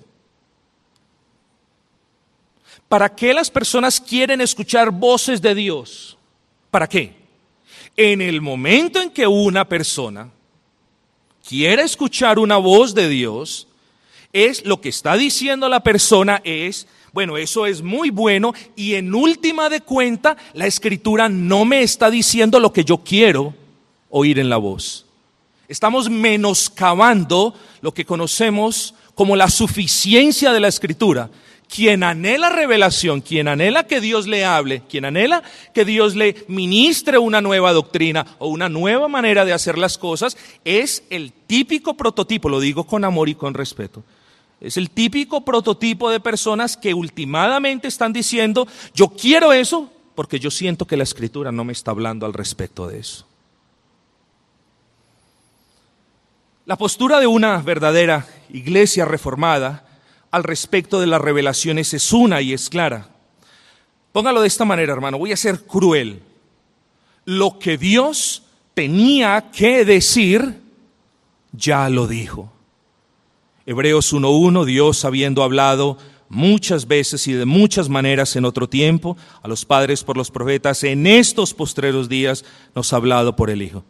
[2.88, 6.18] ¿Para qué las personas quieren escuchar voces de Dios?
[6.72, 7.14] ¿Para qué?
[7.98, 10.32] En el momento en que una persona
[11.48, 13.68] quiere escuchar una voz de Dios,
[14.34, 19.14] es lo que está diciendo la persona es, bueno, eso es muy bueno y en
[19.16, 23.54] última de cuenta la escritura no me está diciendo lo que yo quiero
[24.10, 25.06] oír en la voz.
[25.68, 31.30] Estamos menoscabando lo que conocemos como la suficiencia de la escritura
[31.68, 37.18] quien anhela revelación, quien anhela que Dios le hable, quien anhela que Dios le ministre
[37.18, 42.50] una nueva doctrina o una nueva manera de hacer las cosas, es el típico prototipo,
[42.50, 44.04] lo digo con amor y con respeto,
[44.62, 50.50] es el típico prototipo de personas que últimamente están diciendo, yo quiero eso porque yo
[50.50, 53.28] siento que la escritura no me está hablando al respecto de eso.
[56.66, 59.85] La postura de una verdadera iglesia reformada
[60.36, 63.08] al respecto de las revelaciones es una y es clara.
[64.12, 66.22] Póngalo de esta manera, hermano, voy a ser cruel.
[67.24, 70.60] Lo que Dios tenía que decir,
[71.54, 72.52] ya lo dijo.
[73.66, 79.48] Hebreos 1.1, Dios habiendo hablado muchas veces y de muchas maneras en otro tiempo, a
[79.48, 82.44] los padres por los profetas, en estos postreros días
[82.76, 83.86] nos ha hablado por el Hijo.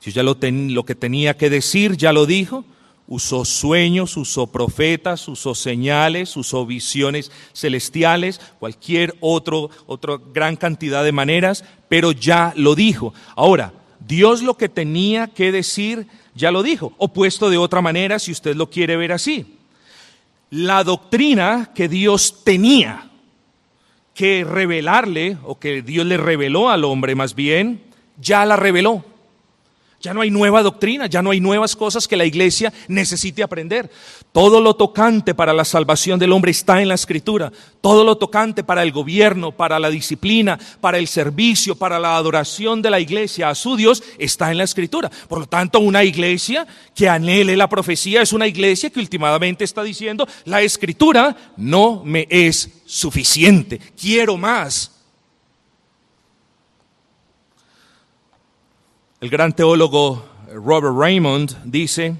[0.00, 2.64] Si ya lo, lo que tenía que decir, ya lo dijo,
[3.08, 11.12] usó sueños, usó profetas, usó señales, usó visiones celestiales, cualquier otro, otra gran cantidad de
[11.12, 13.14] maneras, pero ya lo dijo.
[13.34, 13.72] Ahora,
[14.06, 18.30] Dios lo que tenía que decir ya lo dijo, o puesto de otra manera si
[18.30, 19.56] usted lo quiere ver así.
[20.50, 23.10] La doctrina que Dios tenía
[24.14, 27.82] que revelarle, o que Dios le reveló al hombre más bien,
[28.20, 29.04] ya la reveló.
[30.00, 33.90] Ya no hay nueva doctrina, ya no hay nuevas cosas que la iglesia necesite aprender.
[34.30, 37.52] Todo lo tocante para la salvación del hombre está en la escritura.
[37.80, 42.80] Todo lo tocante para el gobierno, para la disciplina, para el servicio, para la adoración
[42.80, 45.10] de la iglesia a su Dios está en la escritura.
[45.28, 49.82] Por lo tanto, una iglesia que anhele la profecía es una iglesia que últimamente está
[49.82, 54.97] diciendo, la escritura no me es suficiente, quiero más.
[59.20, 62.14] El gran teólogo Robert Raymond dice,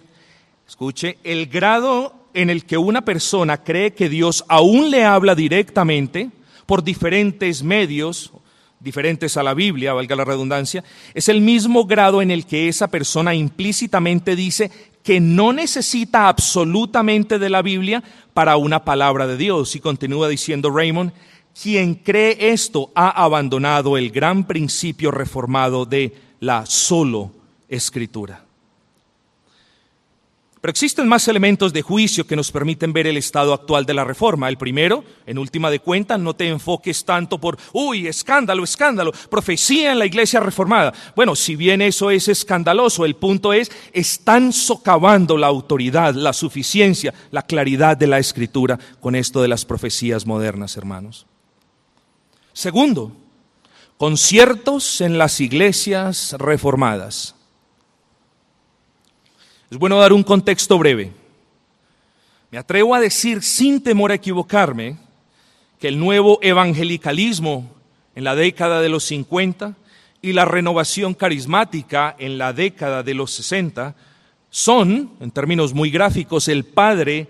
[0.67, 6.31] escuche, el grado en el que una persona cree que Dios aún le habla directamente
[6.67, 8.33] por diferentes medios,
[8.81, 10.83] diferentes a la Biblia, valga la redundancia,
[11.15, 14.73] es el mismo grado en el que esa persona implícitamente dice
[15.05, 18.03] que no necesita absolutamente de la Biblia
[18.35, 19.77] para una palabra de Dios.
[19.77, 21.13] Y continúa diciendo Raymond,
[21.63, 27.31] quien cree esto ha abandonado el gran principio reformado de la solo
[27.69, 28.45] escritura.
[30.61, 34.03] Pero existen más elementos de juicio que nos permiten ver el estado actual de la
[34.03, 34.49] reforma.
[34.49, 39.93] El primero, en última de cuentas, no te enfoques tanto por, uy, escándalo, escándalo, profecía
[39.93, 40.93] en la iglesia reformada.
[41.15, 47.15] Bueno, si bien eso es escandaloso, el punto es, están socavando la autoridad, la suficiencia,
[47.31, 51.27] la claridad de la escritura con esto de las profecías modernas, hermanos.
[52.53, 53.13] Segundo,
[53.99, 57.35] conciertos en las iglesias reformadas.
[59.71, 61.13] Es bueno dar un contexto breve.
[62.51, 64.97] Me atrevo a decir sin temor a equivocarme
[65.81, 67.75] que el nuevo evangelicalismo
[68.15, 69.75] en la década de los 50
[70.23, 73.97] y la renovación carismática en la década de los 60
[74.49, 77.27] son, en términos muy gráficos, el padre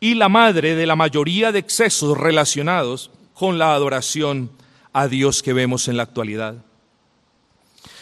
[0.00, 4.50] y la madre de la mayoría de excesos relacionados con la adoración
[4.92, 6.54] a Dios que vemos en la actualidad.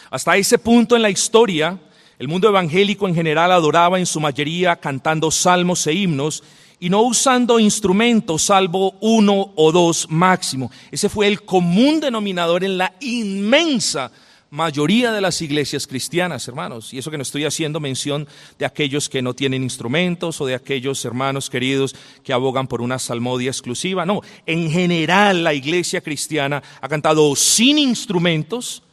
[0.09, 1.77] Hasta ese punto en la historia,
[2.17, 6.43] el mundo evangélico en general adoraba en su mayoría cantando salmos e himnos
[6.79, 10.71] y no usando instrumentos salvo uno o dos máximo.
[10.91, 14.11] Ese fue el común denominador en la inmensa
[14.49, 16.93] mayoría de las iglesias cristianas, hermanos.
[16.93, 18.27] Y eso que no estoy haciendo mención
[18.57, 22.99] de aquellos que no tienen instrumentos o de aquellos hermanos queridos que abogan por una
[22.99, 24.05] salmodia exclusiva.
[24.05, 28.83] No, en general la iglesia cristiana ha cantado sin instrumentos,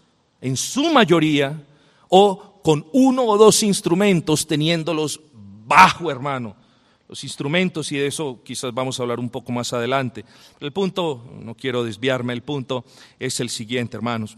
[0.40, 1.62] en su mayoría,
[2.08, 5.20] o con uno o dos instrumentos teniéndolos
[5.66, 6.56] bajo, hermano.
[7.08, 10.24] Los instrumentos, y de eso quizás vamos a hablar un poco más adelante.
[10.60, 12.84] el punto, no quiero desviarme, el punto
[13.18, 14.36] es el siguiente, hermanos.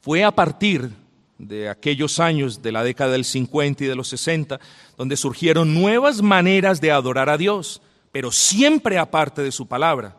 [0.00, 0.90] Fue a partir
[1.36, 4.58] de aquellos años de la década del 50 y de los 60
[4.96, 7.82] donde surgieron nuevas maneras de adorar a Dios,
[8.12, 10.16] pero siempre aparte de su palabra.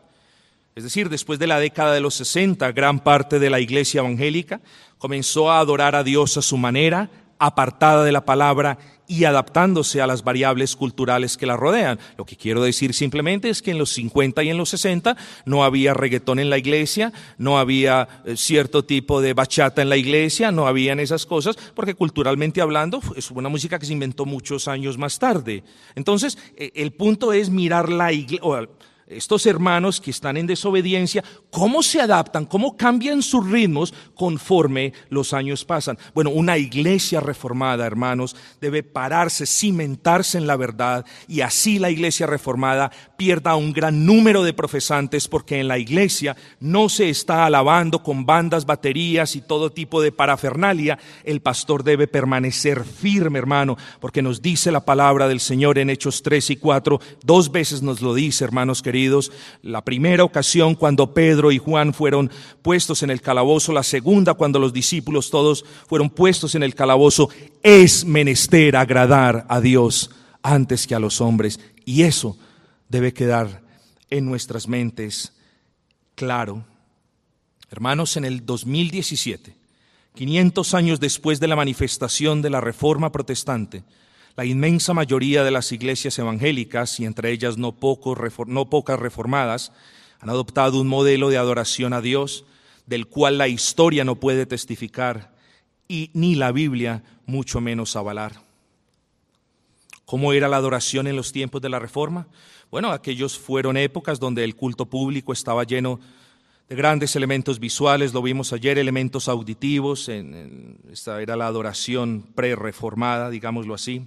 [0.74, 4.60] Es decir, después de la década de los 60, gran parte de la iglesia evangélica
[4.98, 7.10] comenzó a adorar a Dios a su manera,
[7.44, 8.78] apartada de la palabra
[9.08, 11.98] y adaptándose a las variables culturales que la rodean.
[12.16, 15.64] Lo que quiero decir simplemente es que en los 50 y en los 60 no
[15.64, 20.52] había reggaetón en la iglesia, no había eh, cierto tipo de bachata en la iglesia,
[20.52, 24.96] no habían esas cosas, porque culturalmente hablando es una música que se inventó muchos años
[24.96, 25.64] más tarde.
[25.96, 28.40] Entonces, eh, el punto es mirar la iglesia
[29.16, 35.32] estos hermanos que están en desobediencia, cómo se adaptan, cómo cambian sus ritmos conforme los
[35.32, 35.98] años pasan.
[36.14, 42.26] Bueno, una iglesia reformada, hermanos, debe pararse, cimentarse en la verdad y así la iglesia
[42.26, 48.02] reformada pierda un gran número de profesantes porque en la iglesia no se está alabando
[48.02, 50.98] con bandas, baterías y todo tipo de parafernalia.
[51.24, 56.22] El pastor debe permanecer firme, hermano, porque nos dice la palabra del Señor en Hechos
[56.22, 59.01] 3 y 4, dos veces nos lo dice, hermanos queridos
[59.62, 62.30] la primera ocasión cuando Pedro y Juan fueron
[62.62, 67.28] puestos en el calabozo, la segunda cuando los discípulos todos fueron puestos en el calabozo,
[67.62, 70.10] es menester agradar a Dios
[70.42, 71.60] antes que a los hombres.
[71.84, 72.36] Y eso
[72.88, 73.62] debe quedar
[74.10, 75.32] en nuestras mentes
[76.14, 76.64] claro.
[77.70, 79.56] Hermanos, en el 2017,
[80.14, 83.82] 500 años después de la manifestación de la Reforma Protestante,
[84.36, 87.76] la inmensa mayoría de las iglesias evangélicas, y entre ellas no,
[88.46, 89.72] no pocas reformadas,
[90.20, 92.44] han adoptado un modelo de adoración a Dios
[92.86, 95.34] del cual la historia no puede testificar
[95.88, 98.42] y ni la Biblia mucho menos avalar.
[100.04, 102.26] ¿Cómo era la adoración en los tiempos de la Reforma?
[102.70, 106.00] Bueno, aquellos fueron épocas donde el culto público estaba lleno
[106.68, 110.08] de grandes elementos visuales, lo vimos ayer, elementos auditivos,
[110.90, 114.06] esta era la adoración pre-reformada, digámoslo así.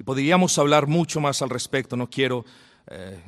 [0.00, 2.46] Y podríamos hablar mucho más al respecto, no quiero
[2.90, 3.20] eh,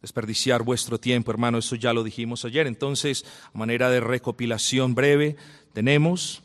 [0.00, 2.66] desperdiciar vuestro tiempo, hermano, eso ya lo dijimos ayer.
[2.66, 5.36] Entonces, a manera de recopilación breve,
[5.74, 6.42] tenemos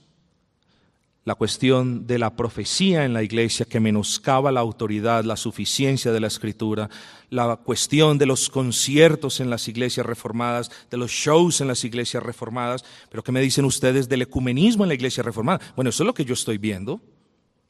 [1.24, 6.20] la cuestión de la profecía en la iglesia que menoscaba la autoridad, la suficiencia de
[6.20, 6.90] la escritura,
[7.30, 12.22] la cuestión de los conciertos en las iglesias reformadas, de los shows en las iglesias
[12.22, 15.62] reformadas, pero ¿qué me dicen ustedes del ecumenismo en la iglesia reformada?
[15.78, 17.00] Bueno, eso es lo que yo estoy viendo.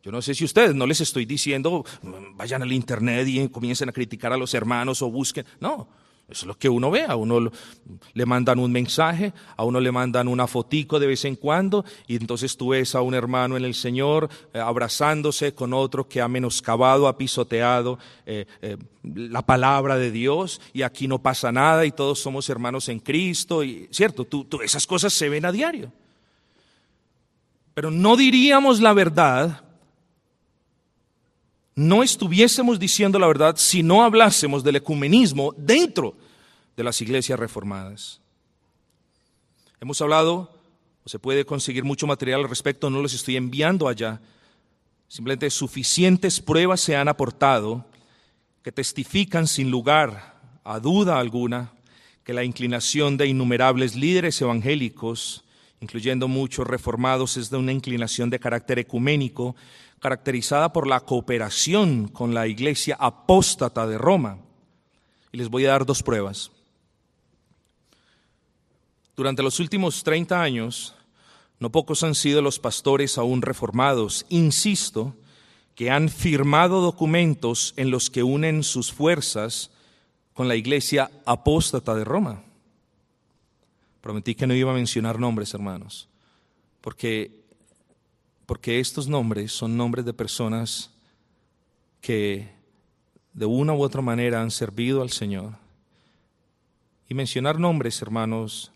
[0.04, 1.86] Yo no sé si ustedes, no les estoy diciendo,
[2.36, 5.46] vayan al internet y comiencen a criticar a los hermanos o busquen.
[5.62, 5.88] No,
[6.28, 7.04] eso es lo que uno ve.
[7.04, 7.50] A uno
[8.14, 12.18] le mandan un mensaje, a uno le mandan una fotico de vez en cuando, y
[12.18, 16.28] entonces tú ves a un hermano en el Señor eh, abrazándose con otro que ha
[16.28, 21.94] menoscabado, ha pisoteado eh, eh, la palabra de Dios, y aquí no pasa nada, y
[21.94, 25.94] todos somos hermanos en Cristo, y cierto, tú, esas cosas se ven a diario.
[27.74, 29.63] Pero no diríamos la verdad
[31.76, 36.16] no estuviésemos diciendo la verdad si no hablásemos del ecumenismo dentro
[36.76, 38.22] de las iglesias reformadas.
[39.80, 40.50] Hemos hablado,
[41.04, 44.22] o se puede conseguir mucho material al respecto, no los estoy enviando allá.
[45.08, 47.86] Simplemente suficientes pruebas se han aportado
[48.64, 51.74] que testifican sin lugar a duda alguna
[52.24, 55.44] que la inclinación de innumerables líderes evangélicos,
[55.82, 59.56] incluyendo muchos reformados, es de una inclinación de carácter ecuménico
[60.04, 64.38] caracterizada por la cooperación con la iglesia apóstata de Roma.
[65.32, 66.52] Y les voy a dar dos pruebas.
[69.16, 70.94] Durante los últimos 30 años,
[71.58, 75.16] no pocos han sido los pastores aún reformados, insisto,
[75.74, 79.72] que han firmado documentos en los que unen sus fuerzas
[80.34, 82.44] con la iglesia apóstata de Roma.
[84.02, 86.10] Prometí que no iba a mencionar nombres, hermanos,
[86.82, 87.43] porque
[88.54, 90.92] porque estos nombres son nombres de personas
[92.02, 92.52] que
[93.34, 95.58] de una u otra manera han servido al Señor.
[97.10, 98.72] Y mencionar nombres, hermanos,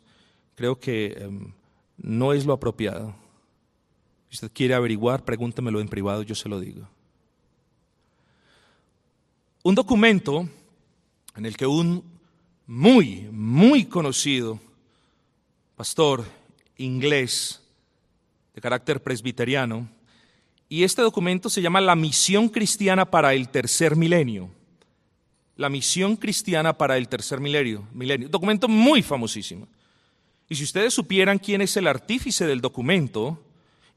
[0.55, 1.53] creo que em,
[1.95, 3.13] no es lo apropiado.
[4.31, 6.89] Si usted quiere averiguar, pregúntemelo en privado, yo se lo digo.
[9.61, 10.49] Un documento
[11.35, 12.03] en el que un
[12.65, 14.59] muy, muy conocido
[15.75, 16.25] pastor
[16.77, 17.61] inglés
[18.57, 19.87] de carácter presbiteriano,
[20.67, 24.49] y este documento se llama La Misión Cristiana para el Tercer Milenio.
[25.57, 27.87] La Misión Cristiana para el Tercer Milenio.
[27.93, 28.29] milenio.
[28.29, 29.67] Documento muy famosísimo.
[30.49, 33.39] Y si ustedes supieran quién es el artífice del documento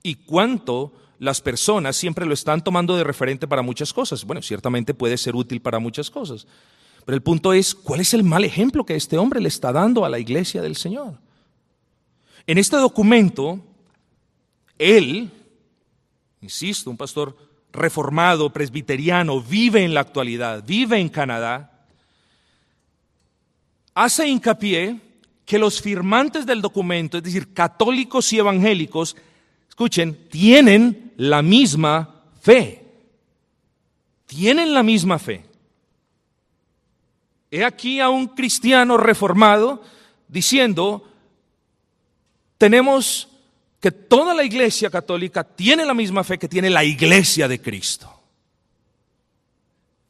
[0.02, 4.92] y cuánto las personas siempre lo están tomando de referente para muchas cosas, bueno, ciertamente
[4.92, 6.46] puede ser útil para muchas cosas.
[7.06, 10.04] Pero el punto es, ¿cuál es el mal ejemplo que este hombre le está dando
[10.04, 11.18] a la iglesia del Señor?
[12.46, 13.64] En este documento
[14.80, 15.30] él,
[16.40, 17.36] insisto, un pastor
[17.70, 21.86] reformado, presbiteriano, vive en la actualidad, vive en Canadá,
[23.94, 24.98] hace hincapié
[25.44, 29.16] que los firmantes del documento, es decir, católicos y evangélicos,
[29.68, 32.84] escuchen, tienen la misma fe.
[34.26, 35.44] Tienen la misma fe.
[37.50, 39.82] He aquí a un cristiano reformado
[40.28, 41.04] diciendo,
[42.56, 43.29] tenemos
[43.80, 48.14] que toda la iglesia católica tiene la misma fe que tiene la iglesia de Cristo.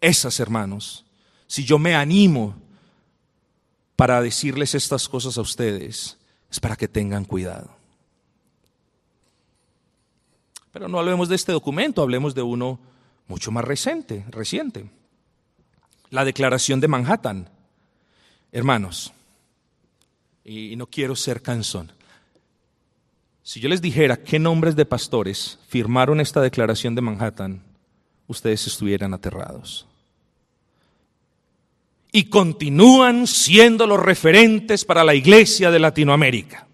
[0.00, 1.04] Esas, hermanos,
[1.46, 2.56] si yo me animo
[3.94, 6.18] para decirles estas cosas a ustedes,
[6.50, 7.70] es para que tengan cuidado.
[10.72, 12.80] Pero no hablemos de este documento, hablemos de uno
[13.28, 14.90] mucho más reciente, reciente.
[16.10, 17.48] La Declaración de Manhattan.
[18.50, 19.12] Hermanos,
[20.44, 21.92] y no quiero ser cansón,
[23.50, 27.64] si yo les dijera qué nombres de pastores firmaron esta declaración de Manhattan,
[28.28, 29.88] ustedes estuvieran aterrados.
[32.12, 36.68] Y continúan siendo los referentes para la iglesia de Latinoamérica.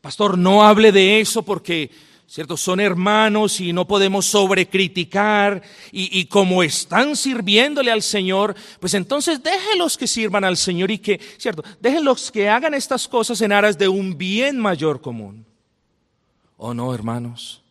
[0.00, 1.92] Pastor, no hable de eso porque
[2.28, 2.58] ¿cierto?
[2.58, 9.42] Son hermanos y no podemos sobrecriticar y, y como están sirviéndole al Señor, pues entonces
[9.42, 11.64] déjenlos que sirvan al Señor y que, ¿cierto?
[11.80, 15.46] Déjenlos que hagan estas cosas en aras de un bien mayor común.
[16.58, 17.62] ¿O no, hermanos?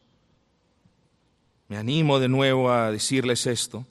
[1.68, 3.86] Me animo de nuevo a decirles esto,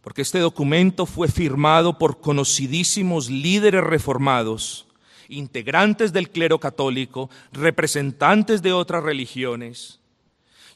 [0.00, 4.86] porque este documento fue firmado por conocidísimos líderes reformados
[5.30, 10.00] integrantes del clero católico, representantes de otras religiones.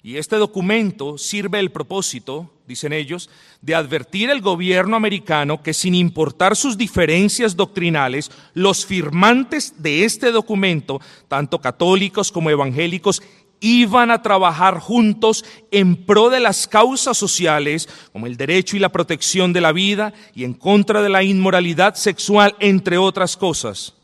[0.03, 3.31] Y este documento sirve el propósito, dicen ellos,
[3.63, 10.31] de advertir al gobierno americano que sin importar sus diferencias doctrinales, los firmantes de este
[10.31, 13.23] documento, tanto católicos como evangélicos,
[13.61, 18.91] iban a trabajar juntos en pro de las causas sociales, como el derecho y la
[18.91, 23.95] protección de la vida, y en contra de la inmoralidad sexual, entre otras cosas.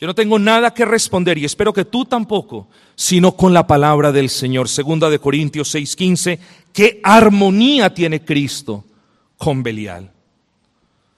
[0.00, 4.12] Yo no tengo nada que responder y espero que tú tampoco, sino con la palabra
[4.12, 4.68] del Señor.
[4.68, 6.38] Segunda de Corintios 6:15,
[6.72, 8.84] ¿qué armonía tiene Cristo
[9.38, 10.10] con Belial?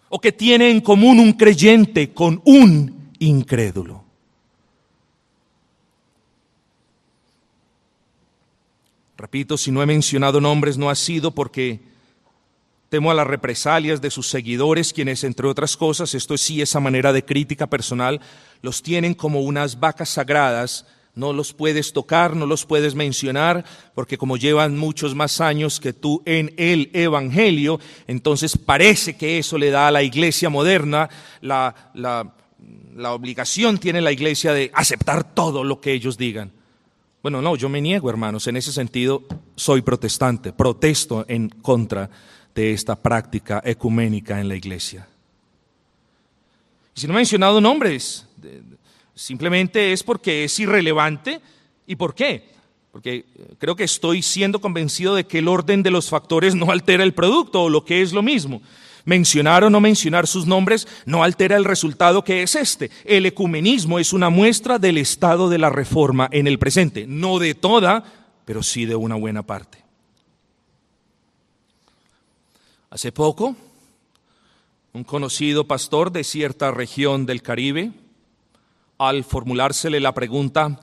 [0.08, 4.04] ¿O qué tiene en común un creyente con un incrédulo?
[9.16, 11.80] Repito, si no he mencionado nombres no ha sido porque
[12.88, 17.12] temo a las represalias de sus seguidores, quienes, entre otras cosas, esto sí, esa manera
[17.12, 18.20] de crítica personal,
[18.62, 23.64] los tienen como unas vacas sagradas, no los puedes tocar, no los puedes mencionar,
[23.94, 29.56] porque como llevan muchos más años que tú en el Evangelio, entonces parece que eso
[29.56, 31.08] le da a la iglesia moderna
[31.40, 32.34] la, la,
[32.94, 36.52] la obligación, tiene la iglesia de aceptar todo lo que ellos digan.
[37.22, 39.24] Bueno, no, yo me niego, hermanos, en ese sentido
[39.56, 42.10] soy protestante, protesto en contra
[42.56, 45.06] de esta práctica ecuménica en la iglesia.
[46.94, 48.26] Y si no he mencionado nombres,
[49.14, 51.40] simplemente es porque es irrelevante.
[51.86, 52.48] ¿Y por qué?
[52.90, 53.26] Porque
[53.58, 57.12] creo que estoy siendo convencido de que el orden de los factores no altera el
[57.12, 58.62] producto o lo que es lo mismo.
[59.04, 62.90] Mencionar o no mencionar sus nombres no altera el resultado que es este.
[63.04, 67.54] El ecumenismo es una muestra del estado de la reforma en el presente, no de
[67.54, 68.02] toda,
[68.46, 69.85] pero sí de una buena parte.
[72.90, 73.56] Hace poco,
[74.92, 77.92] un conocido pastor de cierta región del Caribe,
[78.98, 80.80] al formulársele la pregunta,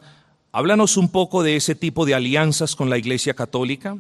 [0.51, 3.97] háblanos un poco de ese tipo de alianzas con la Iglesia Católica,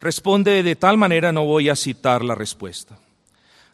[0.00, 2.98] Responde de tal manera, no voy a citar la respuesta.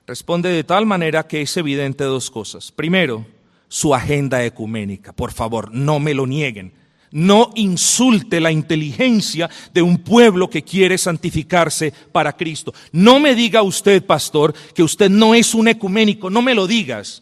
[0.07, 2.71] Responde de tal manera que es evidente dos cosas.
[2.71, 3.27] Primero,
[3.69, 5.13] su agenda ecuménica.
[5.13, 6.73] Por favor, no me lo nieguen.
[7.13, 12.75] No insulte la inteligencia de un pueblo que quiere santificarse para Cristo.
[12.91, 16.31] No me diga usted, pastor, que usted no es un ecuménico.
[16.31, 17.22] No me lo digas.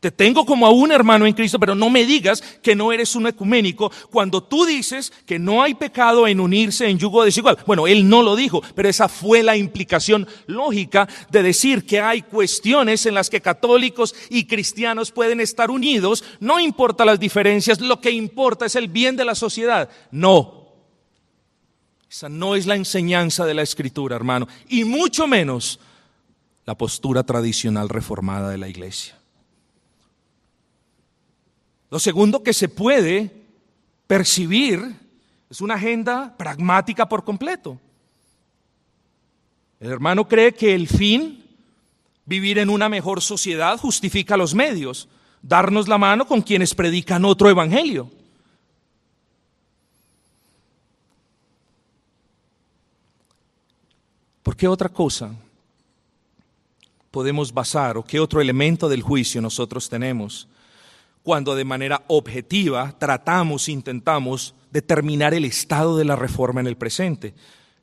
[0.00, 3.16] Te tengo como a un hermano en Cristo, pero no me digas que no eres
[3.16, 7.58] un ecuménico cuando tú dices que no hay pecado en unirse en yugo desigual.
[7.66, 12.22] Bueno, él no lo dijo, pero esa fue la implicación lógica de decir que hay
[12.22, 18.00] cuestiones en las que católicos y cristianos pueden estar unidos, no importa las diferencias, lo
[18.00, 19.90] que importa es el bien de la sociedad.
[20.12, 20.68] No.
[22.08, 25.80] Esa no es la enseñanza de la escritura, hermano, y mucho menos
[26.64, 29.17] la postura tradicional reformada de la iglesia.
[31.90, 33.30] Lo segundo que se puede
[34.06, 34.96] percibir
[35.48, 37.78] es una agenda pragmática por completo.
[39.80, 41.44] El hermano cree que el fin,
[42.26, 45.08] vivir en una mejor sociedad, justifica los medios,
[45.40, 48.10] darnos la mano con quienes predican otro evangelio.
[54.42, 55.34] ¿Por qué otra cosa
[57.10, 60.48] podemos basar o qué otro elemento del juicio nosotros tenemos
[61.28, 67.34] cuando de manera objetiva tratamos, intentamos determinar el estado de la reforma en el presente.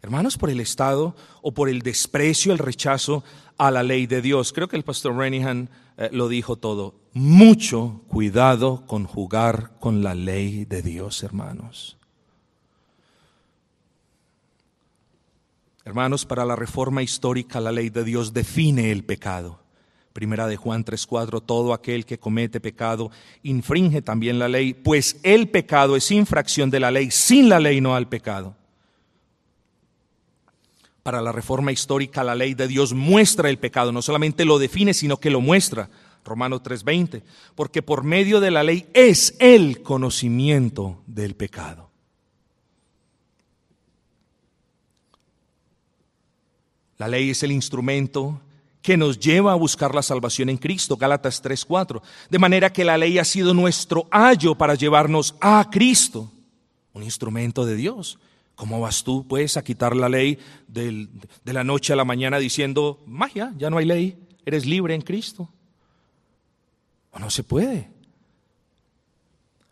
[0.01, 3.23] Hermanos, por el estado o por el desprecio, el rechazo
[3.59, 4.51] a la ley de Dios.
[4.51, 6.95] Creo que el pastor Renihan eh, lo dijo todo.
[7.13, 11.97] Mucho cuidado con jugar con la ley de Dios, hermanos.
[15.83, 19.64] Hermanos, para la reforma histórica la ley de Dios define el pecado.
[20.15, 23.11] Primera de Juan 3:4, todo aquel que comete pecado
[23.43, 27.81] infringe también la ley, pues el pecado es infracción de la ley, sin la ley
[27.81, 28.55] no al pecado.
[31.03, 34.93] Para la reforma histórica la ley de Dios muestra el pecado, no solamente lo define,
[34.93, 35.89] sino que lo muestra.
[36.23, 37.21] Romanos 3:20,
[37.53, 41.89] porque por medio de la ley es el conocimiento del pecado.
[46.97, 48.39] La ley es el instrumento
[48.85, 52.03] que nos lleva a buscar la salvación en Cristo, Gálatas 3:4.
[52.29, 56.31] De manera que la ley ha sido nuestro ayo para llevarnos a Cristo,
[56.93, 58.19] un instrumento de Dios.
[58.53, 61.09] ¿Cómo vas tú, pues, a quitar la ley de
[61.45, 65.49] la noche a la mañana diciendo, magia, ya no hay ley, eres libre en Cristo?
[67.09, 67.89] O no se puede.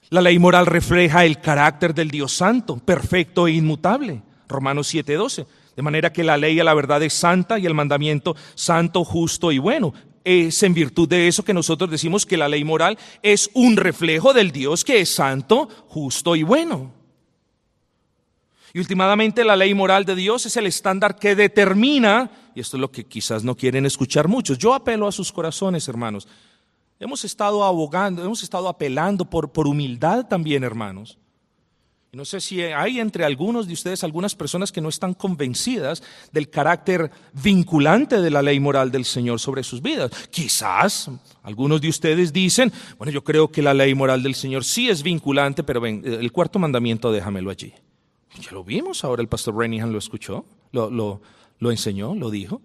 [0.09, 4.23] La ley moral refleja el carácter del Dios santo, perfecto e inmutable.
[4.47, 5.45] Romanos 7:12.
[5.75, 9.51] De manera que la ley a la verdad es santa y el mandamiento santo, justo
[9.51, 9.93] y bueno.
[10.23, 14.33] Es en virtud de eso que nosotros decimos que la ley moral es un reflejo
[14.33, 16.93] del Dios que es santo, justo y bueno.
[18.73, 22.81] Y últimamente la ley moral de Dios es el estándar que determina, y esto es
[22.81, 26.27] lo que quizás no quieren escuchar muchos, yo apelo a sus corazones, hermanos.
[26.99, 31.19] Hemos estado abogando, hemos estado apelando por, por humildad también, hermanos.
[32.13, 36.47] No sé si hay entre algunos de ustedes algunas personas que no están convencidas del
[36.47, 37.09] carácter
[37.43, 40.11] vinculante de la ley moral del Señor sobre sus vidas.
[40.29, 41.09] Quizás
[41.41, 45.01] algunos de ustedes dicen, bueno, yo creo que la ley moral del Señor sí es
[45.01, 47.73] vinculante, pero ven, el cuarto mandamiento déjamelo allí.
[48.39, 51.19] Ya lo vimos, ahora el pastor Renihan lo escuchó, lo, lo,
[51.57, 52.61] lo enseñó, lo dijo.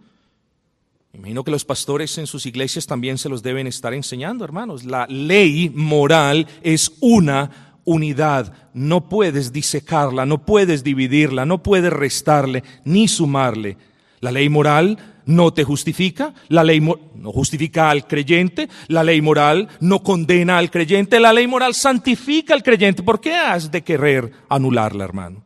[1.14, 4.84] Imagino que los pastores en sus iglesias también se los deben estar enseñando, hermanos.
[4.84, 8.52] La ley moral es una unidad.
[8.74, 13.78] No puedes disecarla, no puedes dividirla, no puedes restarle ni sumarle.
[14.20, 19.68] La ley moral no te justifica, la ley no justifica al creyente, la ley moral
[19.80, 23.02] no condena al creyente, la ley moral santifica al creyente.
[23.02, 25.44] ¿Por qué has de querer anularla, hermano?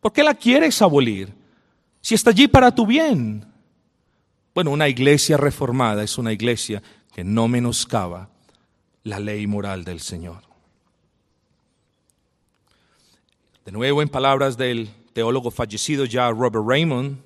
[0.00, 1.32] ¿Por qué la quieres abolir?
[2.00, 3.44] Si está allí para tu bien.
[4.54, 6.82] Bueno, una iglesia reformada es una iglesia
[7.14, 8.28] que no menoscaba
[9.04, 10.47] la ley moral del Señor.
[13.68, 17.18] De nuevo, en palabras del teólogo fallecido ya Robert Raymond,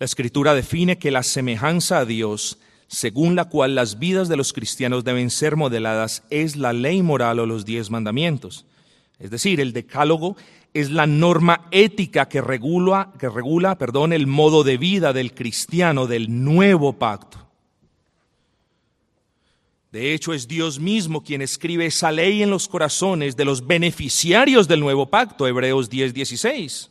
[0.00, 2.58] la escritura define que la semejanza a Dios,
[2.88, 7.38] según la cual las vidas de los cristianos deben ser modeladas, es la ley moral
[7.38, 8.66] o los diez mandamientos.
[9.20, 10.36] Es decir, el decálogo
[10.72, 16.08] es la norma ética que regula, que regula perdón, el modo de vida del cristiano
[16.08, 17.38] del nuevo pacto.
[19.94, 24.66] De hecho, es Dios mismo quien escribe esa ley en los corazones de los beneficiarios
[24.66, 26.90] del nuevo pacto, Hebreos 10, 16.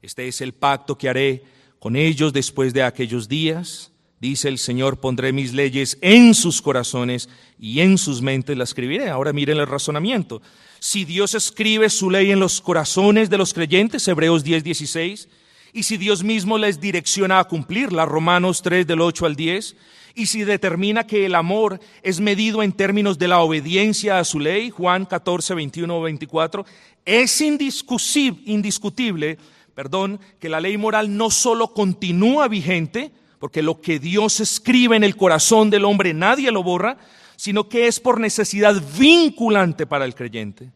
[0.00, 1.44] Este es el pacto que haré
[1.78, 3.92] con ellos después de aquellos días.
[4.20, 9.10] Dice el Señor, pondré mis leyes en sus corazones y en sus mentes las escribiré.
[9.10, 10.40] Ahora miren el razonamiento.
[10.78, 15.28] Si Dios escribe su ley en los corazones de los creyentes, Hebreos 10, 16,
[15.74, 19.76] y si Dios mismo les direcciona a cumplirla, Romanos 3 del 8 al 10,
[20.14, 24.38] y si determina que el amor es medido en términos de la obediencia a su
[24.38, 26.64] ley, Juan 14, 21 24,
[27.04, 29.38] es indiscutible,
[29.74, 33.10] perdón, que la ley moral no solo continúa vigente,
[33.40, 36.96] porque lo que Dios escribe en el corazón del hombre nadie lo borra,
[37.36, 40.70] sino que es por necesidad vinculante para el creyente.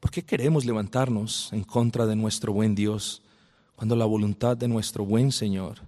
[0.00, 3.22] ¿Por qué queremos levantarnos en contra de nuestro buen Dios
[3.76, 5.80] cuando la voluntad de nuestro buen Señor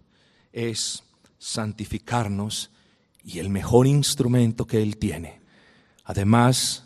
[0.56, 1.04] es
[1.38, 2.70] santificarnos
[3.22, 5.40] y el mejor instrumento que Él tiene,
[6.04, 6.84] además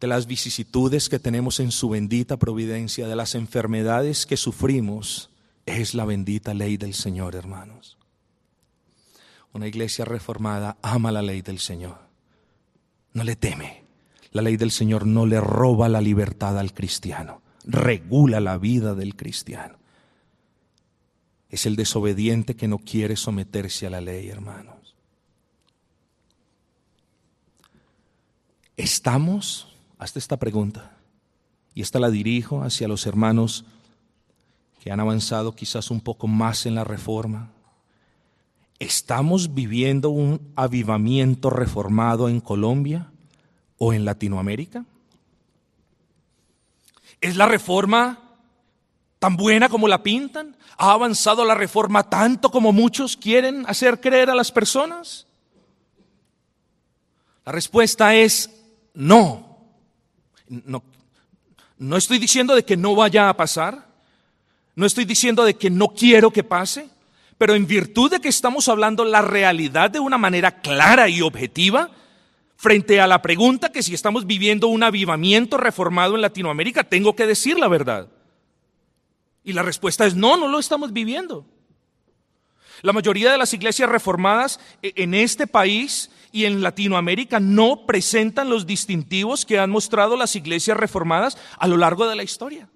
[0.00, 5.30] de las vicisitudes que tenemos en su bendita providencia, de las enfermedades que sufrimos,
[5.66, 7.98] es la bendita ley del Señor, hermanos.
[9.52, 11.98] Una iglesia reformada ama la ley del Señor,
[13.12, 13.84] no le teme.
[14.32, 19.16] La ley del Señor no le roba la libertad al cristiano, regula la vida del
[19.16, 19.78] cristiano.
[21.48, 24.94] Es el desobediente que no quiere someterse a la ley, hermanos.
[28.76, 29.74] ¿Estamos?
[29.98, 30.96] Hasta esta pregunta.
[31.74, 33.64] Y esta la dirijo hacia los hermanos
[34.80, 37.50] que han avanzado quizás un poco más en la reforma.
[38.78, 43.10] ¿Estamos viviendo un avivamiento reformado en Colombia?
[43.78, 44.84] o en Latinoamérica?
[47.20, 48.25] ¿Es la reforma
[49.26, 50.54] tan buena como la pintan?
[50.78, 55.26] ¿Ha avanzado la reforma tanto como muchos quieren hacer creer a las personas?
[57.44, 58.48] La respuesta es
[58.94, 59.66] no.
[60.48, 60.80] No,
[61.76, 63.88] no estoy diciendo de que no vaya a pasar.
[64.76, 66.88] No estoy diciendo de que no quiero que pase.
[67.36, 71.90] Pero en virtud de que estamos hablando la realidad de una manera clara y objetiva,
[72.54, 77.26] frente a la pregunta que si estamos viviendo un avivamiento reformado en Latinoamérica, tengo que
[77.26, 78.06] decir la verdad.
[79.46, 81.46] Y la respuesta es no, no lo estamos viviendo.
[82.82, 88.50] La mayoría de las iglesias reformadas e, en este país y en Latinoamérica no presentan
[88.50, 92.68] los distintivos que han mostrado las iglesias reformadas a lo largo de la historia.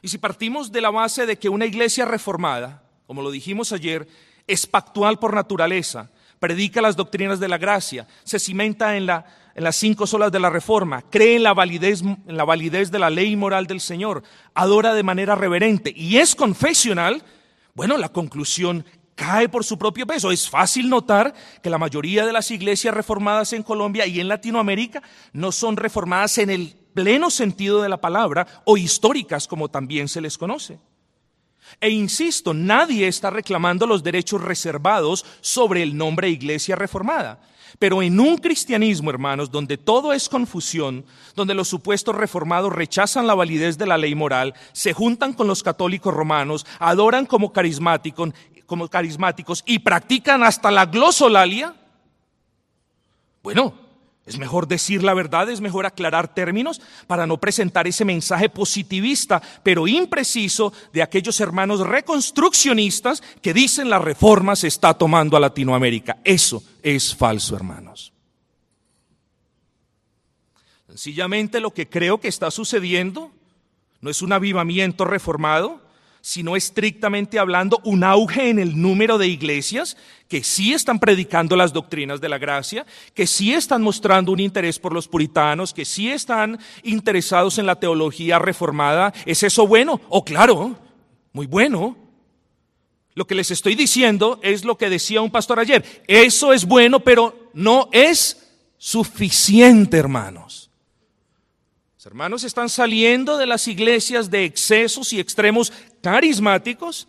[0.00, 4.06] Y si partimos de la base de que una iglesia reformada, como lo dijimos ayer,
[4.46, 6.08] es pactual por naturaleza,
[6.38, 9.08] predica las doctrinas de la gracia, se cimenta en,
[9.56, 13.10] las cinco solas de la reforma, cree en la, validez, en la validez de la
[13.10, 14.22] ley moral del Señor,
[14.54, 17.22] adora de manera reverente y es confesional,
[17.74, 18.84] bueno, la conclusión
[19.14, 20.30] cae por su propio peso.
[20.30, 25.02] Es fácil notar que la mayoría de las iglesias reformadas en Colombia y en Latinoamérica
[25.32, 30.20] no son reformadas en el pleno sentido de la palabra o históricas como también se
[30.20, 30.78] les conoce.
[31.80, 37.40] E insisto, nadie está reclamando los derechos reservados sobre el nombre Iglesia Reformada.
[37.78, 41.04] Pero en un cristianismo, hermanos, donde todo es confusión,
[41.34, 45.62] donde los supuestos reformados rechazan la validez de la ley moral, se juntan con los
[45.62, 48.32] católicos romanos, adoran como carismáticos,
[49.66, 51.74] y practican hasta la glosolalia,
[53.42, 53.74] bueno,
[54.26, 59.42] Es mejor decir la verdad, es mejor aclarar términos para no presentar ese mensaje positivista,
[59.62, 66.18] pero impreciso, de aquellos hermanos reconstruccionistas que dicen la reforma se está tomando a Latinoamérica.
[66.22, 68.12] Eso es falso, hermanos.
[70.88, 73.32] Sencillamente lo que creo que está sucediendo
[74.00, 75.80] no es un avivamiento reformado,
[76.20, 79.96] sino estrictamente hablando un auge en el número de iglesias
[80.28, 84.78] que sí están predicando las doctrinas de la gracia, que sí están mostrando un interés
[84.78, 89.12] por los puritanos, que sí están interesados en la teología reformada.
[89.26, 90.00] ¿Es eso bueno?
[90.08, 90.78] Oh, claro,
[91.32, 91.96] muy bueno.
[93.14, 95.84] Lo que les estoy diciendo es lo que decía un pastor ayer.
[96.06, 100.70] Eso es bueno, pero no es suficiente, hermanos.
[102.00, 107.08] Los hermanos están saliendo de las iglesias de excesos y extremos carismáticos,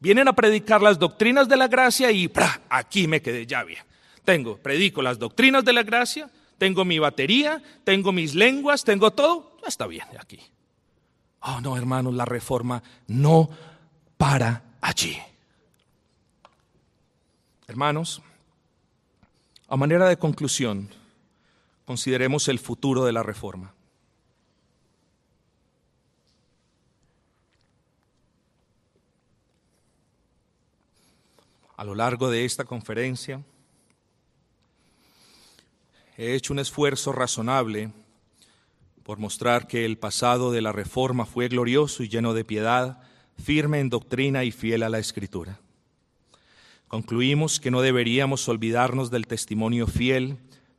[0.00, 2.30] vienen a predicar las doctrinas de la gracia y
[2.68, 3.82] aquí me quedé bien.
[4.24, 9.56] Tengo, predico las doctrinas de la gracia, tengo mi batería, tengo mis lenguas, tengo todo,
[9.62, 10.40] ya está bien aquí.
[11.40, 13.48] Oh, no, hermanos, la reforma no
[14.16, 15.16] para allí.
[17.68, 18.22] Hermanos,
[19.68, 20.88] a manera de conclusión,
[21.84, 23.75] consideremos el futuro de la reforma.
[31.76, 33.42] A lo largo de esta conferencia.
[36.16, 37.90] He hecho un esfuerzo razonable
[39.02, 43.00] por mostrar que el pasado de la Reforma fue glorioso y lleno de piedad,
[43.42, 45.60] firme en doctrina y fiel a la Escritura.
[46.88, 50.38] Concluimos que no deberíamos olvidarnos del testimonio fiel,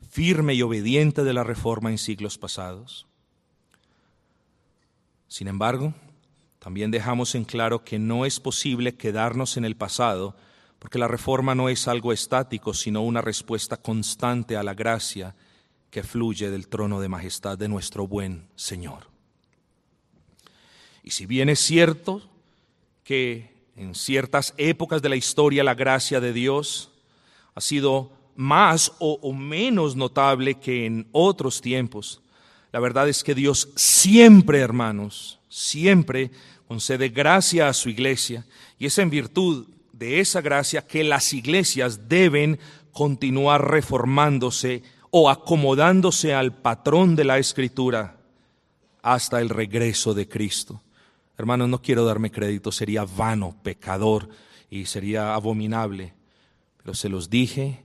[0.09, 3.07] firme y obediente de la Reforma en siglos pasados.
[5.27, 5.93] Sin embargo,
[6.59, 10.35] también dejamos en claro que no es posible quedarnos en el pasado
[10.87, 15.35] porque la reforma no es algo estático, sino una respuesta constante a la gracia
[15.89, 19.09] que fluye del trono de majestad de nuestro buen Señor.
[21.03, 22.21] Y si bien es cierto
[23.03, 26.89] que en ciertas épocas de la historia la gracia de Dios
[27.53, 32.21] ha sido más o, menos notable que en otros tiempos,
[32.71, 36.31] la verdad es que Dios siempre, hermanos, siempre
[36.65, 38.45] concede gracia a su iglesia
[38.79, 39.67] y es en virtud
[39.97, 42.59] de esa gracia que las iglesias deben
[42.91, 48.17] continuar reformándose o acomodándose al patrón de la escritura
[49.01, 50.81] hasta el regreso de Cristo.
[51.37, 54.29] Hermanos, no quiero darme crédito, sería vano, pecador
[54.69, 56.13] y sería abominable,
[56.77, 57.83] pero se los dije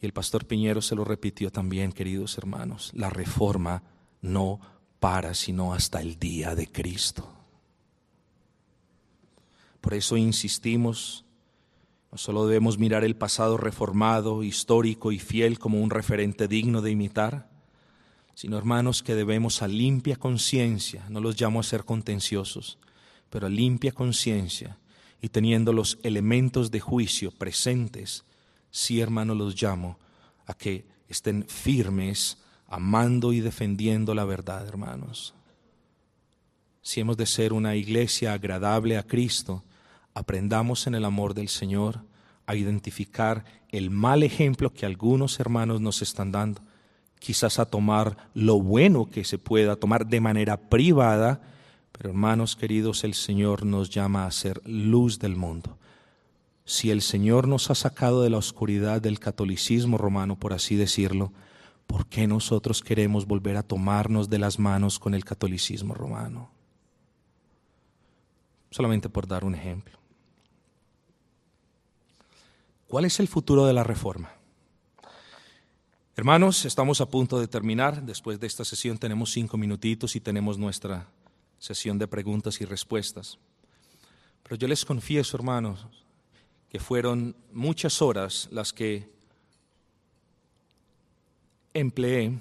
[0.00, 3.82] y el pastor Piñero se lo repitió también, queridos hermanos, la reforma
[4.20, 4.60] no
[5.00, 7.43] para sino hasta el día de Cristo.
[9.84, 11.26] Por eso insistimos,
[12.10, 16.90] no solo debemos mirar el pasado reformado, histórico y fiel como un referente digno de
[16.90, 17.50] imitar,
[18.34, 22.78] sino hermanos que debemos a limpia conciencia, no los llamo a ser contenciosos,
[23.28, 24.78] pero a limpia conciencia
[25.20, 28.24] y teniendo los elementos de juicio presentes,
[28.70, 29.98] sí hermanos los llamo
[30.46, 35.34] a que estén firmes, amando y defendiendo la verdad, hermanos.
[36.80, 39.62] Si hemos de ser una iglesia agradable a Cristo,
[40.14, 42.00] aprendamos en el amor del Señor
[42.46, 46.62] a identificar el mal ejemplo que algunos hermanos nos están dando,
[47.18, 51.40] quizás a tomar lo bueno que se pueda tomar de manera privada,
[51.90, 55.78] pero hermanos queridos, el Señor nos llama a ser luz del mundo.
[56.64, 61.32] Si el Señor nos ha sacado de la oscuridad del catolicismo romano, por así decirlo,
[61.86, 66.50] ¿por qué nosotros queremos volver a tomarnos de las manos con el catolicismo romano?
[68.70, 70.03] Solamente por dar un ejemplo.
[72.94, 74.32] ¿Cuál es el futuro de la reforma?
[76.14, 78.00] Hermanos, estamos a punto de terminar.
[78.00, 81.08] Después de esta sesión tenemos cinco minutitos y tenemos nuestra
[81.58, 83.36] sesión de preguntas y respuestas.
[84.44, 85.88] Pero yo les confieso, hermanos,
[86.68, 89.10] que fueron muchas horas las que
[91.72, 92.38] empleé,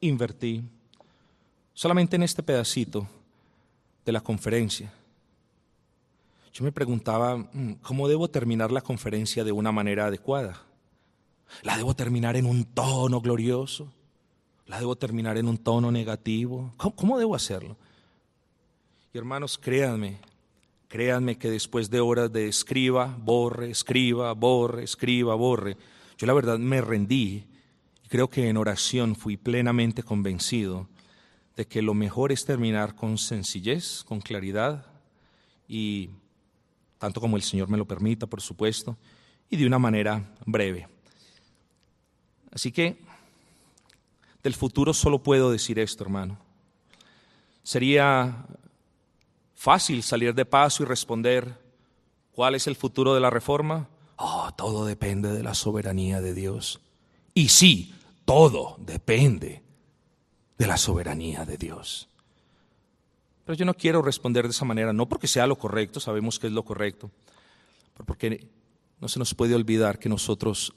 [0.00, 0.64] invertí,
[1.74, 3.06] solamente en este pedacito
[4.04, 4.92] de la conferencia.
[6.58, 10.60] Yo me preguntaba, mm, ¿cómo debo terminar la conferencia de una manera adecuada?
[11.62, 13.92] ¿La debo terminar en un tono glorioso?
[14.66, 16.74] ¿La debo terminar en un tono negativo?
[16.76, 17.76] ¿Cómo, debo hacerlo?
[19.14, 20.18] Y hermanos, créanme,
[20.88, 25.76] créanme que después de horas de escriba, borre, escriba, borre, escriba, borre,
[26.18, 27.44] yo la verdad me rendí
[28.04, 30.88] y creo que en oración fui plenamente convencido
[31.54, 34.86] de que lo mejor es terminar con sencillez, con claridad
[35.68, 36.10] y
[36.98, 38.96] tanto como el Señor me lo permita, por supuesto,
[39.48, 40.88] y de una manera breve.
[42.52, 42.98] Así que
[44.42, 46.38] del futuro solo puedo decir esto, hermano.
[47.62, 48.46] Sería
[49.54, 51.60] fácil salir de paso y responder,
[52.32, 53.88] ¿cuál es el futuro de la reforma?
[54.16, 56.80] Oh, todo depende de la soberanía de Dios.
[57.34, 57.94] Y sí,
[58.24, 59.62] todo depende
[60.56, 62.07] de la soberanía de Dios.
[63.48, 66.48] Pero yo no quiero responder de esa manera, no porque sea lo correcto, sabemos que
[66.48, 67.10] es lo correcto,
[67.94, 68.46] pero porque
[69.00, 70.74] no se nos puede olvidar que nosotros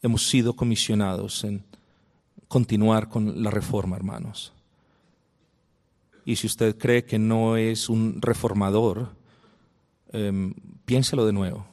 [0.00, 1.64] hemos sido comisionados en
[2.46, 4.52] continuar con la reforma, hermanos.
[6.24, 9.08] Y si usted cree que no es un reformador,
[10.12, 10.54] em,
[10.84, 11.66] piénselo de nuevo,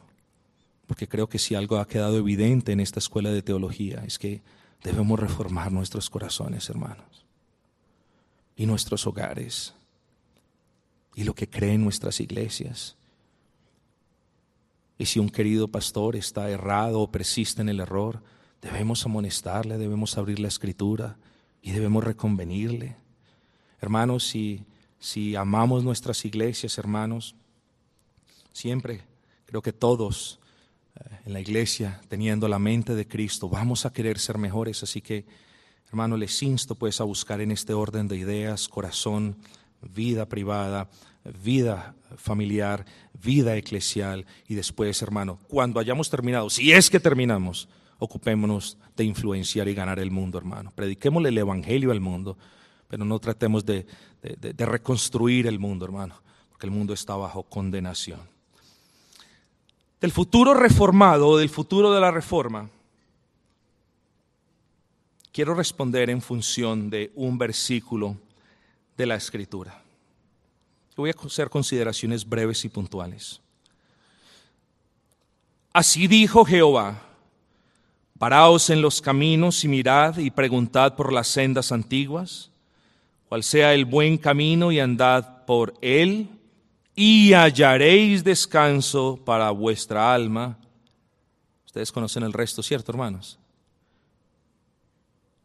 [0.88, 4.42] porque creo que si algo ha quedado evidente en esta escuela de teología es que
[4.84, 7.25] debemos reformar nuestros corazones, hermanos,
[8.56, 9.74] y nuestros hogares,
[11.16, 12.96] y lo que creen nuestras iglesias.
[14.98, 18.22] Y si un querido pastor está errado o persiste en el error,
[18.62, 21.18] debemos amonestarle, debemos abrir la escritura
[21.62, 22.96] y debemos reconvenirle.
[23.82, 24.64] Hermanos, si,
[25.00, 27.36] si amamos nuestras iglesias, hermanos,
[28.54, 29.04] siempre
[29.46, 30.40] creo que todos
[30.96, 34.82] eh, en la iglesia, teniendo la mente de Cristo, vamos a querer ser mejores.
[34.84, 35.26] Así que,
[35.96, 39.38] hermano, les insto pues a buscar en este orden de ideas, corazón,
[39.82, 40.90] vida privada,
[41.42, 48.78] vida familiar, vida eclesial y después, hermano, cuando hayamos terminado, si es que terminamos, ocupémonos
[48.98, 50.74] de influenciar y ganar el mundo, hermano.
[50.76, 52.38] Prediquémosle el Evangelio al mundo,
[52.90, 53.86] pero no tratemos de,
[54.22, 58.20] de reconstruir el mundo, hermano, porque el mundo está bajo condenación.
[60.02, 62.70] Del futuro reformado del futuro de la reforma,
[65.36, 68.16] quiero responder en función de un versículo
[68.96, 69.84] de la Escritura.
[70.96, 73.42] Voy a hacer consideraciones breves y puntuales.
[75.74, 77.02] Así dijo Jehová,
[78.18, 82.50] paraos en los caminos y mirad y preguntad por las sendas antiguas,
[83.28, 86.30] cuál sea el buen camino y andad por él,
[86.96, 90.58] y hallaréis descanso para vuestra alma.
[91.66, 93.38] Ustedes conocen el resto, ¿cierto, hermanos?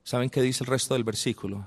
[0.05, 1.67] ¿Saben qué dice el resto del versículo?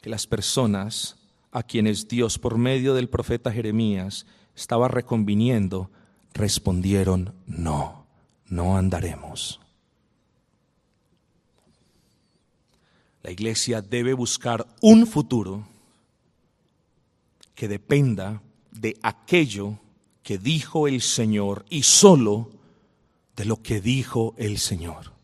[0.00, 1.16] Que las personas
[1.50, 5.90] a quienes Dios por medio del profeta Jeremías estaba reconviniendo,
[6.34, 8.06] respondieron, no,
[8.46, 9.60] no andaremos.
[13.22, 15.66] La iglesia debe buscar un futuro
[17.54, 18.40] que dependa
[18.70, 19.78] de aquello
[20.22, 22.50] que dijo el Señor y solo
[23.36, 25.17] de lo que dijo el Señor.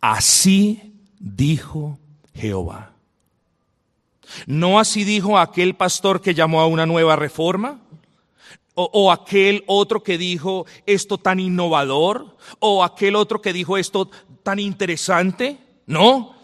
[0.00, 1.98] Así dijo
[2.34, 2.92] Jehová.
[4.46, 7.80] ¿No así dijo aquel pastor que llamó a una nueva reforma?
[8.80, 12.36] O, aquel otro que dijo esto tan innovador?
[12.60, 14.08] ¿O aquel otro que dijo esto
[14.44, 15.58] tan interesante?
[15.86, 16.36] No.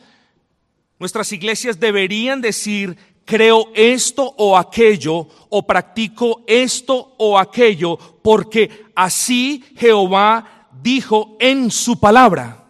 [0.99, 9.65] Nuestras iglesias deberían decir, creo esto o aquello, o practico esto o aquello, porque así
[9.77, 12.64] Jehová dijo en su palabra.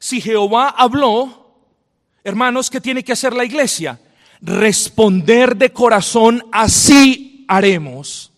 [0.00, 1.40] Si Jehová habló,
[2.22, 4.00] Hermanos, ¿qué tiene que hacer la iglesia?
[4.42, 8.32] Responder de corazón, así haremos.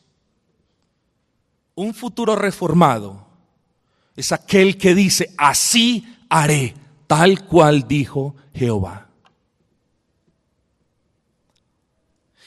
[1.74, 3.26] Un futuro reformado
[4.14, 6.74] es aquel que dice, así haré,
[7.06, 9.08] tal cual dijo Jehová.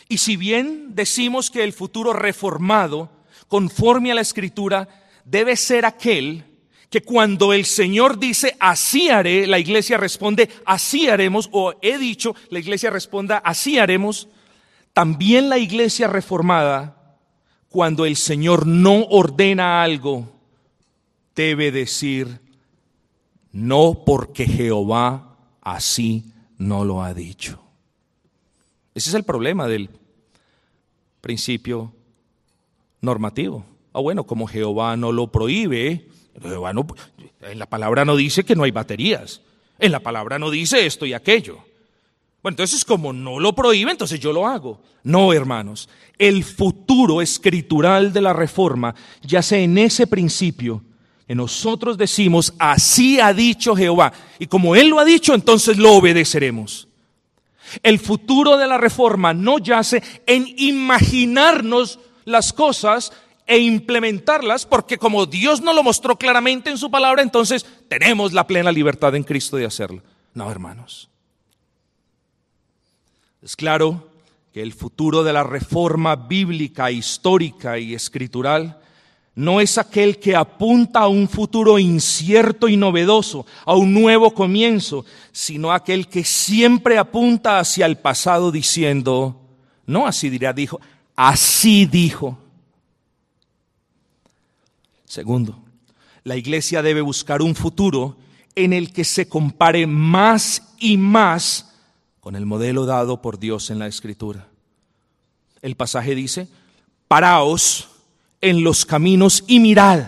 [0.07, 3.09] Y si bien decimos que el futuro reformado,
[3.47, 4.87] conforme a la escritura,
[5.25, 6.45] debe ser aquel
[6.89, 12.35] que cuando el Señor dice, así haré, la iglesia responde, así haremos, o he dicho,
[12.49, 14.27] la iglesia responda, así haremos,
[14.93, 17.17] también la iglesia reformada,
[17.69, 20.31] cuando el Señor no ordena algo,
[21.35, 22.39] debe decir,
[23.51, 27.61] no porque Jehová así no lo ha dicho.
[28.93, 29.89] Ese es el problema del
[31.19, 31.91] principio
[33.01, 33.65] normativo.
[33.91, 36.07] Ah, bueno, como Jehová no lo prohíbe,
[36.43, 39.41] en la palabra no dice que no hay baterías.
[39.79, 41.59] En la palabra no dice esto y aquello.
[42.41, 44.79] Bueno, entonces como no lo prohíbe, entonces yo lo hago.
[45.03, 45.89] No, hermanos.
[46.17, 50.83] El futuro escritural de la reforma yace en ese principio
[51.27, 54.13] que nosotros decimos, así ha dicho Jehová.
[54.37, 56.87] Y como Él lo ha dicho, entonces lo obedeceremos.
[57.81, 63.11] El futuro de la reforma no yace en imaginarnos las cosas
[63.47, 68.47] e implementarlas, porque como Dios no lo mostró claramente en su palabra, entonces tenemos la
[68.47, 70.01] plena libertad en Cristo de hacerlo.
[70.33, 71.09] No, hermanos.
[73.41, 74.09] Es claro
[74.51, 78.79] que el futuro de la reforma bíblica, histórica y escritural
[79.35, 85.05] no es aquel que apunta a un futuro incierto y novedoso, a un nuevo comienzo,
[85.33, 89.41] sino aquel que siempre apunta hacia el pasado diciendo,
[89.85, 90.79] no así dirá, dijo,
[91.15, 92.39] así dijo.
[95.15, 95.63] Segundo,
[96.25, 98.17] la iglesia debe buscar un futuro
[98.53, 101.73] en el que se compare más y más
[102.19, 104.49] con el modelo dado por Dios en la Escritura.
[105.61, 106.49] El pasaje dice,
[107.07, 107.87] paraos
[108.41, 110.05] en los caminos y mirad.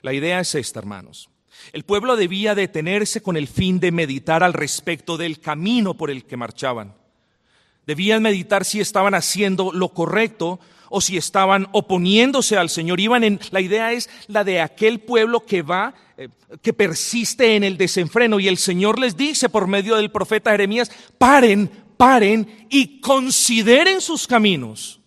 [0.00, 1.28] La idea es esta, hermanos.
[1.74, 6.24] El pueblo debía detenerse con el fin de meditar al respecto del camino por el
[6.24, 6.94] que marchaban.
[7.86, 10.58] Debían meditar si estaban haciendo lo correcto
[10.90, 13.00] o si estaban oponiéndose al Señor.
[13.00, 16.28] Iban en, la idea es la de aquel pueblo que va, eh,
[16.62, 18.40] que persiste en el desenfreno.
[18.40, 24.26] Y el Señor les dice por medio del profeta Jeremías, paren, paren y consideren sus
[24.26, 25.00] caminos.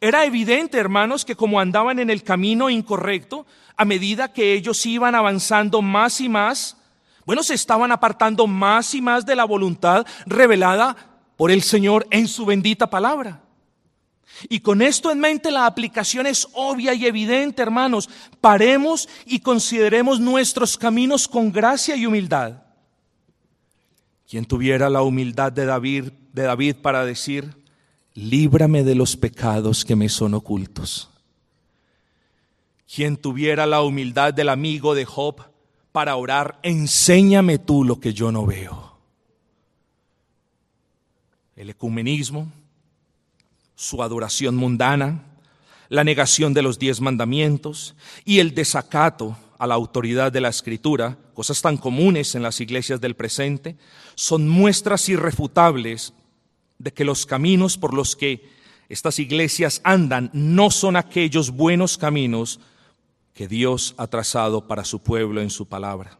[0.00, 3.46] Era evidente, hermanos, que como andaban en el camino incorrecto,
[3.76, 6.76] a medida que ellos iban avanzando más y más,
[7.26, 10.96] bueno, se estaban apartando más y más de la voluntad revelada
[11.36, 13.43] por el Señor en su bendita palabra.
[14.48, 18.08] Y con esto en mente la aplicación es obvia y evidente, hermanos.
[18.40, 22.62] Paremos y consideremos nuestros caminos con gracia y humildad.
[24.28, 27.54] Quien tuviera la humildad de David, de David para decir,
[28.14, 31.10] líbrame de los pecados que me son ocultos.
[32.92, 35.42] Quien tuviera la humildad del amigo de Job
[35.92, 38.98] para orar, enséñame tú lo que yo no veo.
[41.56, 42.52] El ecumenismo
[43.84, 45.22] su adoración mundana,
[45.90, 51.18] la negación de los diez mandamientos y el desacato a la autoridad de la escritura,
[51.34, 53.76] cosas tan comunes en las iglesias del presente,
[54.14, 56.14] son muestras irrefutables
[56.78, 58.48] de que los caminos por los que
[58.88, 62.60] estas iglesias andan no son aquellos buenos caminos
[63.34, 66.18] que Dios ha trazado para su pueblo en su palabra.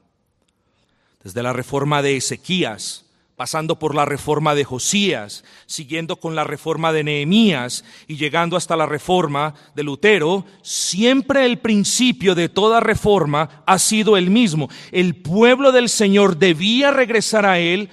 [1.23, 3.07] Desde la reforma de Ezequías,
[3.37, 8.77] pasando por la reforma de Josías, siguiendo con la reforma de Nehemías y llegando hasta
[8.77, 14.69] la reforma de Lutero, siempre el principio de toda reforma ha sido el mismo.
[14.93, 17.89] El pueblo del Señor debía regresar a Él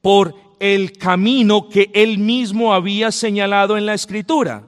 [0.00, 4.64] por el camino que Él mismo había señalado en la Escritura.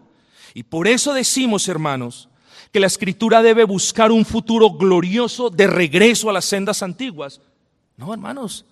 [0.54, 2.28] Y por eso decimos, hermanos,
[2.72, 7.40] que la Escritura debe buscar un futuro glorioso de regreso a las sendas antiguas.
[7.96, 8.64] No, hermanos,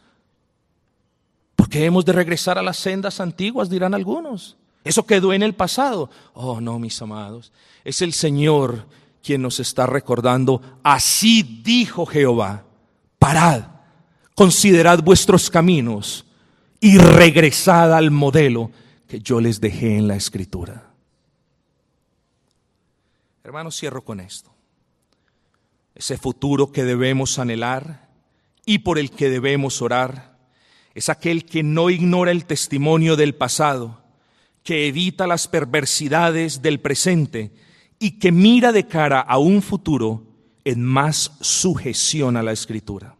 [1.71, 3.71] qué hemos de regresar a las sendas antiguas?
[3.71, 4.57] Dirán algunos.
[4.85, 6.11] Eso quedó en el pasado.
[6.35, 7.53] Oh, no, mis amados.
[7.85, 8.87] Es el Señor
[9.23, 10.61] quien nos está recordando.
[10.83, 12.64] Así dijo Jehová.
[13.18, 13.64] Parad,
[14.35, 16.25] considerad vuestros caminos
[16.81, 18.71] y regresad al modelo
[19.07, 20.91] que yo les dejé en la escritura.
[23.45, 24.51] Hermanos, cierro con esto.
[25.95, 28.09] Ese futuro que debemos anhelar
[28.64, 30.30] y por el que debemos orar
[30.95, 34.03] es aquel que no ignora el testimonio del pasado,
[34.62, 37.53] que evita las perversidades del presente
[37.99, 40.26] y que mira de cara a un futuro
[40.64, 43.16] en más sujeción a la escritura.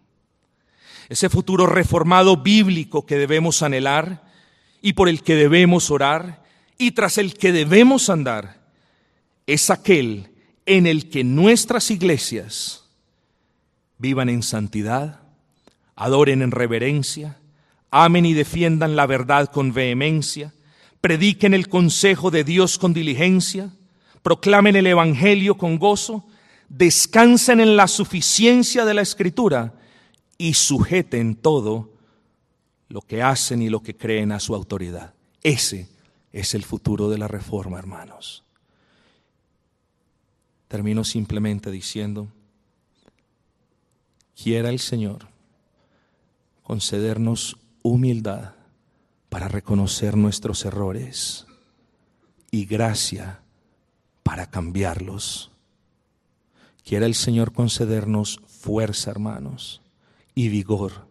[1.09, 4.23] Ese futuro reformado bíblico que debemos anhelar
[4.81, 6.45] y por el que debemos orar
[6.79, 8.61] y tras el que debemos andar,
[9.47, 10.31] es aquel
[10.67, 12.85] en el que nuestras iglesias
[13.99, 15.21] vivan en santidad,
[15.97, 17.39] adoren en reverencia,
[17.91, 20.53] amen y defiendan la verdad con vehemencia,
[21.01, 23.71] prediquen el consejo de Dios con diligencia,
[24.23, 26.27] proclamen el Evangelio con gozo,
[26.69, 29.75] descansen en la suficiencia de la Escritura
[30.39, 31.91] y sujeten todo
[32.89, 35.15] lo que hacen y lo que creen a su autoridad.
[35.43, 35.89] Ese
[36.33, 38.45] es el futuro de la reforma, hermanos.
[40.69, 42.29] Termino simplemente diciendo,
[44.41, 45.29] quiera el Señor
[46.63, 48.55] concedernos humildad
[49.29, 51.47] para reconocer nuestros errores
[52.51, 53.41] y gracia
[54.23, 55.51] para cambiarlos.
[56.85, 59.81] Quiera el Señor concedernos fuerza, hermanos,
[60.35, 61.09] y vigor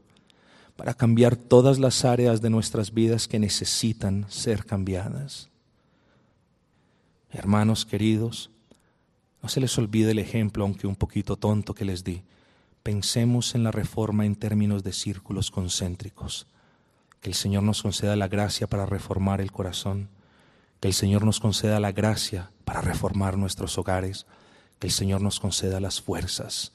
[0.75, 5.49] para cambiar todas las áreas de nuestras vidas que necesitan ser cambiadas.
[7.31, 8.49] Hermanos queridos,
[9.41, 12.23] no se les olvide el ejemplo, aunque un poquito tonto que les di.
[12.81, 16.47] Pensemos en la reforma en términos de círculos concéntricos
[17.21, 20.09] que el Señor nos conceda la gracia para reformar el corazón,
[20.79, 24.25] que el Señor nos conceda la gracia para reformar nuestros hogares,
[24.79, 26.71] que el Señor nos conceda las fuerzas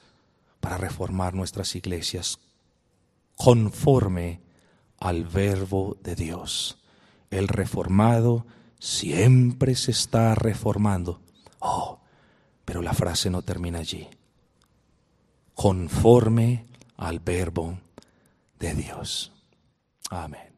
[0.60, 2.38] para reformar nuestras iglesias
[3.36, 4.40] conforme
[4.98, 6.78] al verbo de Dios.
[7.30, 8.46] El reformado
[8.78, 11.20] siempre se está reformando.
[11.58, 12.00] Oh,
[12.64, 14.08] pero la frase no termina allí.
[15.54, 16.66] Conforme
[16.96, 17.78] al verbo
[18.58, 19.33] de Dios.
[20.14, 20.53] Amen.